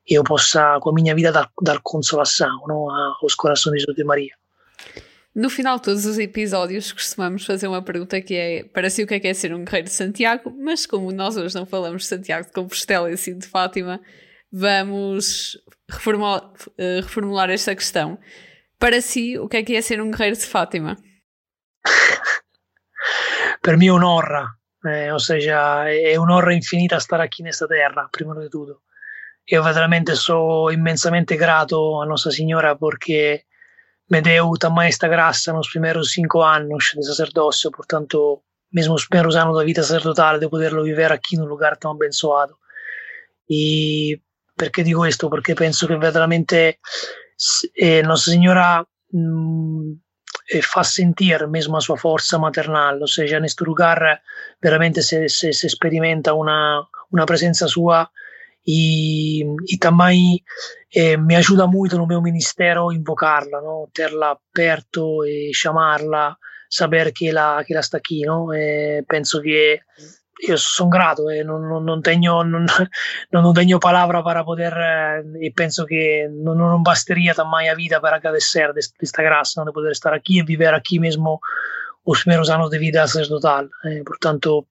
io 0.09 0.23
possa, 0.23 0.79
com 0.79 0.91
a 0.91 0.93
minha 0.93 1.15
vida, 1.15 1.33
dar, 1.33 1.51
dar 1.61 1.81
consolação 1.83 2.63
não, 2.67 2.89
aos 3.21 3.35
corações 3.35 3.85
de 3.85 4.05
Maria. 4.05 4.37
No 5.37 5.51
final 5.51 5.77
de 5.77 5.83
todos 5.83 6.07
os 6.07 6.19
episódios, 6.19 6.91
costumamos 6.93 7.45
fazer 7.45 7.69
uma 7.69 7.83
pergunta 7.83 8.23
que 8.23 8.35
é 8.35 8.65
para 8.65 8.89
si 8.89 9.03
o 9.03 9.07
que 9.07 9.17
é 9.17 9.21
que 9.21 9.29
é 9.29 9.35
ser 9.35 9.53
um 9.53 9.67
guerreiro 9.67 9.89
de 9.89 9.93
Santiago, 9.93 10.51
mas 10.59 10.87
como 10.87 11.13
nós 11.13 11.37
hoje 11.37 11.55
não 11.55 11.67
falamos 11.67 12.05
de 12.05 12.09
Santiago 12.09 12.47
de 12.47 12.53
Compostela 12.55 13.11
e 13.11 13.19
sim 13.19 13.37
de 13.37 13.47
Fátima, 13.47 14.01
vamos 14.51 15.59
reformular, 15.91 16.43
uh, 16.43 17.03
reformular 17.03 17.51
esta 17.51 17.75
questão. 17.75 18.19
Para 18.79 19.03
si, 19.03 19.39
o 19.39 19.47
que 19.47 19.59
é 19.59 19.63
que 19.63 19.77
é 19.77 19.83
ser 19.83 20.01
um 20.01 20.11
guerreiro 20.11 20.39
de 20.39 20.47
Fátima? 20.47 20.97
per 23.61 23.77
me 23.77 23.89
è 23.89 23.91
un'onra, 23.91 24.59
eh, 24.87 25.13
ou 25.13 25.21
seja, 25.21 25.87
è 25.91 26.17
un'onra 26.17 26.55
infinita 26.55 26.99
stare 26.99 27.25
aqui 27.25 27.43
nesta 27.43 27.67
terra, 27.67 28.09
prima 28.11 28.33
di 28.41 28.49
tutto. 28.49 28.85
Io 29.45 29.63
veramente 29.63 30.15
sono 30.15 30.71
immensamente 30.71 31.37
grato 31.37 32.01
a 32.01 32.07
Nostra 32.07 32.31
Signora 32.31 32.75
perché 32.75 33.45
me 34.11 34.21
deu 34.21 34.53
também 34.59 34.89
esta 34.89 35.09
graça 35.09 35.53
nos 35.53 35.69
primeiros 35.69 36.13
cinco 36.13 36.43
anos 36.43 36.93
de 36.95 37.05
sacerdócio, 37.05 37.71
portanto, 37.71 38.43
mesmo 38.73 38.95
os 38.95 39.07
primeiros 39.07 39.37
anos 39.37 39.57
da 39.57 39.65
vida 39.65 39.83
sacerdotal, 39.83 40.39
de 40.39 40.49
poderlo 40.49 40.85
viver 40.85 41.13
aqui 41.13 41.37
num 41.37 41.47
lugar 41.47 41.77
tão 41.77 41.93
abençoado. 41.93 42.57
E 43.49 44.21
perché 44.57 44.83
dico 44.83 45.01
questo? 45.01 45.29
Perché 45.29 45.55
penso 45.55 45.87
che 45.87 45.97
veramente 45.97 46.79
eh, 47.75 48.03
Nostra 48.03 48.33
Signora 48.33 48.87
mh, 49.13 49.93
eh, 50.49 50.63
fa 50.63 50.83
sentire 50.83 51.47
mesmo 51.47 51.77
a 51.77 51.81
sua 51.81 51.97
forza 51.97 52.39
maternale, 52.39 53.03
o 53.03 53.07
seja, 53.07 53.37
in 53.37 53.43
questo 53.43 53.65
lugar 53.65 54.21
veramente 54.61 55.03
se, 55.03 55.29
sperimenta 55.29 56.33
una, 56.33 56.81
una 57.11 57.25
presenza 57.25 57.67
sua 57.67 58.09
e, 58.67 59.45
e 59.67 59.79
também 59.79 60.43
eh, 60.91 61.17
me 61.17 61.37
ajuda 61.37 61.67
muito 61.67 61.97
no 61.97 62.07
meu 62.07 62.21
ministério 62.21 62.91
invocarla, 62.91 63.61
no? 63.61 63.89
terla 63.93 64.39
perto 64.53 65.25
e 65.25 65.51
chamarla, 65.53 66.37
saber 66.69 67.13
che 67.13 67.31
la, 67.31 67.63
che 67.65 67.75
la 67.75 67.83
sta 67.83 67.99
aqui. 67.99 68.25
No? 68.25 68.49
Penso 69.07 69.41
che 69.41 69.83
io 70.39 70.57
sono 70.57 70.91
grato 70.91 71.31
e 71.31 71.43
non, 71.43 71.67
non, 71.67 71.85
non, 71.85 72.03
tengo, 72.03 72.43
non, 72.43 72.67
non 73.31 73.55
tengo 73.55 73.79
palavra 73.79 74.23
para 74.23 74.45
poder 74.45 74.73
eh, 74.73 75.47
e 75.47 75.53
penso 75.53 75.85
che 75.85 76.29
non, 76.31 76.59
non 76.59 76.83
basteria 76.83 77.33
também 77.33 77.69
a 77.69 77.75
vida 77.75 78.01
para 78.01 78.17
agradecer 78.17 78.73
desta 78.73 79.23
graça 79.23 79.61
no? 79.61 79.67
de 79.67 79.73
poder 79.73 79.93
estar 79.93 80.13
aqui 80.13 80.41
e 80.41 80.43
viver 80.43 80.75
aqui 80.75 80.99
mesmo 80.99 81.41
os 82.05 82.21
primeiros 82.21 82.51
anos 82.51 82.71
de 82.71 82.79
vida 82.79 83.07
sacerdotal. 83.07 83.69
Eh, 83.85 84.03
portanto, 84.05 84.69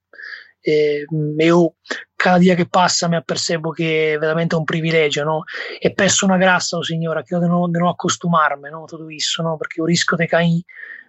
eh, 0.67 1.05
io 1.37 1.75
cada 2.15 2.39
dia 2.39 2.55
che 2.55 2.67
passa 2.67 3.07
mi 3.07 3.15
apercebo 3.15 3.69
che 3.69 4.13
è 4.13 4.17
veramente 4.17 4.55
un 4.55 4.63
privilegio 4.63 5.23
no? 5.23 5.43
e 5.79 5.93
peço 5.93 6.25
una 6.25 6.37
grazia, 6.37 6.79
oh 6.79 6.83
Signore, 6.83 7.23
che 7.23 7.37
di 7.37 7.45
non, 7.45 7.69
non 7.69 7.87
accostumarmi 7.87 8.69
no? 8.71 8.85
tutto 8.85 9.03
questo, 9.03 9.43
no? 9.43 9.57
perché 9.57 9.81
o 9.81 9.85
risco 9.85 10.15
di 10.15 10.25
cair 10.25 10.63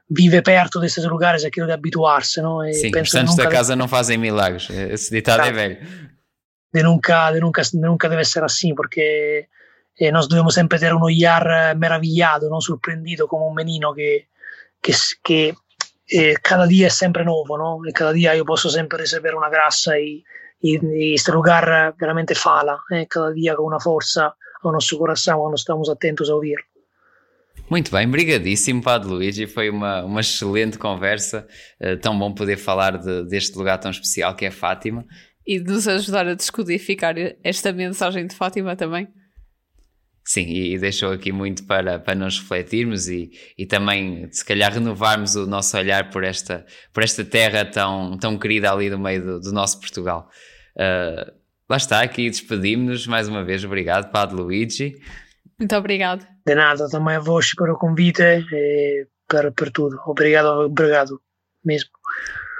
vive 0.09 0.43
perto 0.43 0.79
desses 0.79 1.05
lugares 1.07 1.43
é 1.43 1.49
aquilo 1.49 1.67
de 1.67 1.73
habituar-se, 1.73 2.41
não? 2.41 2.63
E 2.63 2.75
Sim, 2.75 2.93
os 2.95 3.11
santos 3.11 3.35
da 3.35 3.49
casa 3.49 3.75
não 3.75 3.89
fazem 3.89 4.17
milagres, 4.17 4.71
esse 4.71 5.11
ditado 5.11 5.43
é 5.43 5.51
velho. 5.51 5.79
De 6.73 6.83
nunca, 6.83 7.33
de 7.33 7.41
nunca, 7.41 7.63
de 7.63 7.81
nunca 7.81 8.09
deve 8.09 8.25
ser 8.25 8.45
assim, 8.45 8.73
porque 8.73 9.49
eh, 9.99 10.13
nós 10.13 10.29
devemos 10.29 10.55
sempre 10.55 10.79
ter 10.79 10.95
um 10.95 11.03
olhar 11.03 11.75
meravigliato, 11.75 12.49
non 12.49 12.61
sorprendido 12.61 13.27
come 13.27 13.47
un 13.47 13.55
menino 13.55 13.93
che, 13.93 14.29
che, 14.81 14.93
che 15.23 15.57
eh, 16.11 16.35
cada 16.43 16.67
dia 16.67 16.87
é 16.87 16.91
sempre 16.91 17.25
novo, 17.25 17.57
no? 17.57 17.87
E 17.89 17.93
cada 17.93 18.13
dia 18.13 18.37
eu 18.37 18.45
posso 18.45 18.71
sempre 18.71 18.99
receber 18.99 19.35
uma 19.35 19.51
graça 19.51 19.99
e, 19.99 20.23
e, 20.63 20.77
e 20.77 21.15
este 21.15 21.31
lugar 21.31 21.95
veramente 21.99 22.35
fala, 22.35 22.79
eh? 22.93 23.07
cada 23.07 23.33
dia 23.33 23.57
com 23.57 23.65
uma 23.65 23.81
força 23.81 24.33
ao 24.63 24.73
nosso 24.73 24.97
coração 24.99 25.39
quando 25.39 25.57
estamos 25.57 25.89
atentos 25.89 26.31
a 26.31 26.35
ouvir. 26.35 26.59
Muito 27.69 27.91
bem, 27.91 28.09
brigadíssimo, 28.09 28.81
Padre 28.81 29.09
Luigi. 29.09 29.47
Foi 29.47 29.69
uma, 29.69 30.05
uma 30.05 30.21
excelente 30.21 30.79
conversa. 30.79 31.47
Uh, 31.81 31.97
tão 31.97 32.17
bom 32.17 32.33
poder 32.33 32.57
falar 32.57 32.97
de, 32.97 33.25
deste 33.25 33.59
lugar 33.59 33.79
tão 33.79 33.91
especial 33.91 34.37
que 34.37 34.45
é 34.45 34.51
Fátima. 34.53 35.05
E 35.45 35.59
de 35.59 35.73
nos 35.73 35.89
ajudar 35.89 36.29
a 36.29 36.35
descodificar 36.35 37.15
esta 37.43 37.73
mensagem 37.73 38.27
de 38.27 38.37
Fátima 38.37 38.77
também. 38.77 39.09
Sim, 40.27 40.49
e 40.49 40.77
deixou 40.77 41.13
aqui 41.13 41.31
muito 41.31 41.65
para, 41.65 42.01
para 42.01 42.17
nós 42.17 42.41
refletirmos 42.41 43.07
e, 43.07 43.31
e 43.57 43.65
também, 43.65 44.29
se 44.33 44.45
calhar, 44.45 44.73
renovarmos 44.73 45.37
o 45.37 45.47
nosso 45.47 45.77
olhar 45.77 46.11
por 46.11 46.25
esta, 46.25 46.67
por 46.93 47.05
esta 47.05 47.25
terra 47.25 47.65
tão, 47.65 48.19
tão 48.19 48.37
querida 48.37 48.73
ali 48.73 48.91
no 48.91 48.99
meio 48.99 49.25
do, 49.25 49.41
do 49.41 49.53
nosso 49.53 49.79
Portugal. 49.79 50.29
Uh, 50.75 51.33
lá 51.71 51.77
está, 51.77 52.01
aqui 52.01 52.29
despedimos-nos 52.29 53.07
mais 53.07 53.29
uma 53.29 53.45
vez. 53.45 53.65
Obrigado, 53.65 54.11
Padre 54.11 54.35
Luigi. 54.35 54.97
Muito 55.61 55.77
obrigado. 55.77 56.27
De 56.45 56.57
nada, 56.57 56.89
também 56.91 57.15
a 57.15 57.21
vós 57.21 57.55
pelo 57.55 57.79
convite 57.79 58.21
e 58.21 59.07
para, 59.29 59.53
para 59.53 59.71
tudo. 59.71 59.97
Obrigado, 60.07 60.49
obrigado 60.65 61.21
mesmo. 61.65 61.91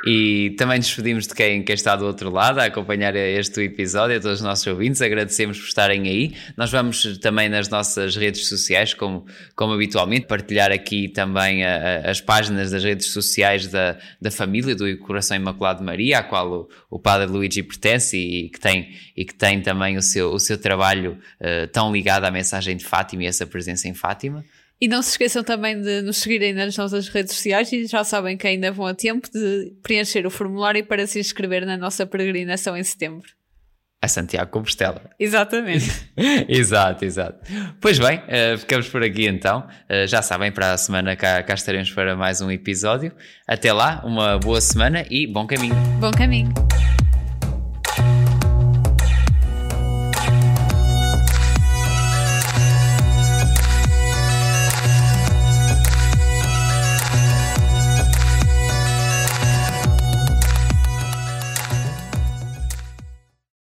E 0.07 0.51
também 0.51 0.79
despedimos 0.79 1.27
de 1.27 1.35
quem, 1.35 1.65
quem 1.65 1.75
está 1.75 1.97
do 1.97 2.07
outro 2.07 2.31
lado 2.31 2.61
a 2.61 2.67
acompanhar 2.67 3.17
este 3.17 3.63
episódio, 3.63 4.17
a 4.17 4.21
todos 4.21 4.39
os 4.39 4.45
nossos 4.45 4.65
ouvintes. 4.65 5.03
Agradecemos 5.03 5.59
por 5.59 5.67
estarem 5.67 6.03
aí. 6.03 6.33
Nós 6.57 6.71
vamos 6.71 7.19
também 7.19 7.49
nas 7.49 7.69
nossas 7.69 8.15
redes 8.15 8.49
sociais, 8.49 8.95
como, 8.95 9.27
como 9.57 9.73
habitualmente, 9.73 10.29
partilhar 10.29 10.71
aqui 10.71 11.09
também 11.09 11.65
a, 11.65 12.05
a, 12.05 12.11
as 12.11 12.21
páginas 12.21 12.71
das 12.71 12.85
redes 12.85 13.09
sociais 13.09 13.67
da, 13.67 13.99
da 14.23 14.31
família 14.31 14.77
do 14.77 14.97
Coração 14.99 15.37
Imaculado 15.37 15.83
Maria, 15.83 16.21
à 16.21 16.23
qual 16.23 16.53
o, 16.53 16.69
o 16.89 17.01
Padre 17.01 17.27
Luigi 17.27 17.65
pertence 17.65 18.17
e, 18.17 18.49
que 18.49 18.61
tem, 18.61 18.95
e 19.17 19.25
que 19.25 19.35
tem 19.35 19.61
também 19.61 19.97
o 19.97 20.03
seu, 20.03 20.31
o 20.31 20.39
seu 20.39 20.57
trabalho 20.57 21.19
uh, 21.41 21.67
tão 21.73 21.93
ligado 21.93 22.27
à 22.27 22.31
mensagem 22.31 22.77
de 22.77 22.85
Fátima 22.85 23.25
e 23.25 23.27
essa 23.27 23.45
presença 23.45 23.89
em 23.89 23.95
Fátima. 23.95 24.45
E 24.81 24.89
não 24.89 25.03
se 25.03 25.11
esqueçam 25.11 25.43
também 25.43 25.81
de 25.81 26.03
nos 26.03 26.19
seguirem 26.19 26.53
nas 26.53 26.77
nossas 26.77 27.09
redes 27.09 27.35
sociais 27.35 27.73
e 27.73 27.87
já 27.87 28.05
sabem 28.05 28.37
que 28.37 28.47
ainda 28.47 28.71
vão 28.71 28.87
a 28.87 28.95
tempo 28.95 29.29
de 29.33 29.73
preencher 29.83 30.27
o 30.27 30.31
formulário 30.31 30.85
para 30.85 31.07
se 31.07 31.19
inscrever 31.19 31.65
na 31.65 31.77
nossa 31.79 32.05
peregrinação 32.05 32.77
em 32.77 32.83
setembro. 32.83 33.29
A 34.03 34.09
Santiago 34.09 34.51
Compostela. 34.51 35.11
Exatamente. 35.19 35.91
exato, 36.49 37.05
exato. 37.05 37.41
Pois 37.81 37.99
bem, 37.99 38.19
uh, 38.19 38.59
ficamos 38.59 38.89
por 38.89 39.03
aqui 39.03 39.27
então. 39.27 39.67
Uh, 39.91 40.07
já 40.07 40.21
sabem, 40.21 40.53
para 40.53 40.75
a 40.75 40.77
semana 40.77 41.17
cá, 41.17 41.43
cá 41.43 41.55
estaremos 41.55 41.91
para 41.91 42.15
mais 42.15 42.43
um 42.43 42.51
episódio. 42.51 43.13
Até 43.49 43.73
lá, 43.73 44.03
uma 44.05 44.39
boa 44.39 44.61
semana 44.61 45.07
e 45.11 45.27
bom 45.27 45.47
caminho. 45.47 45.75
Bom 45.99 46.11
caminho. 46.11 46.53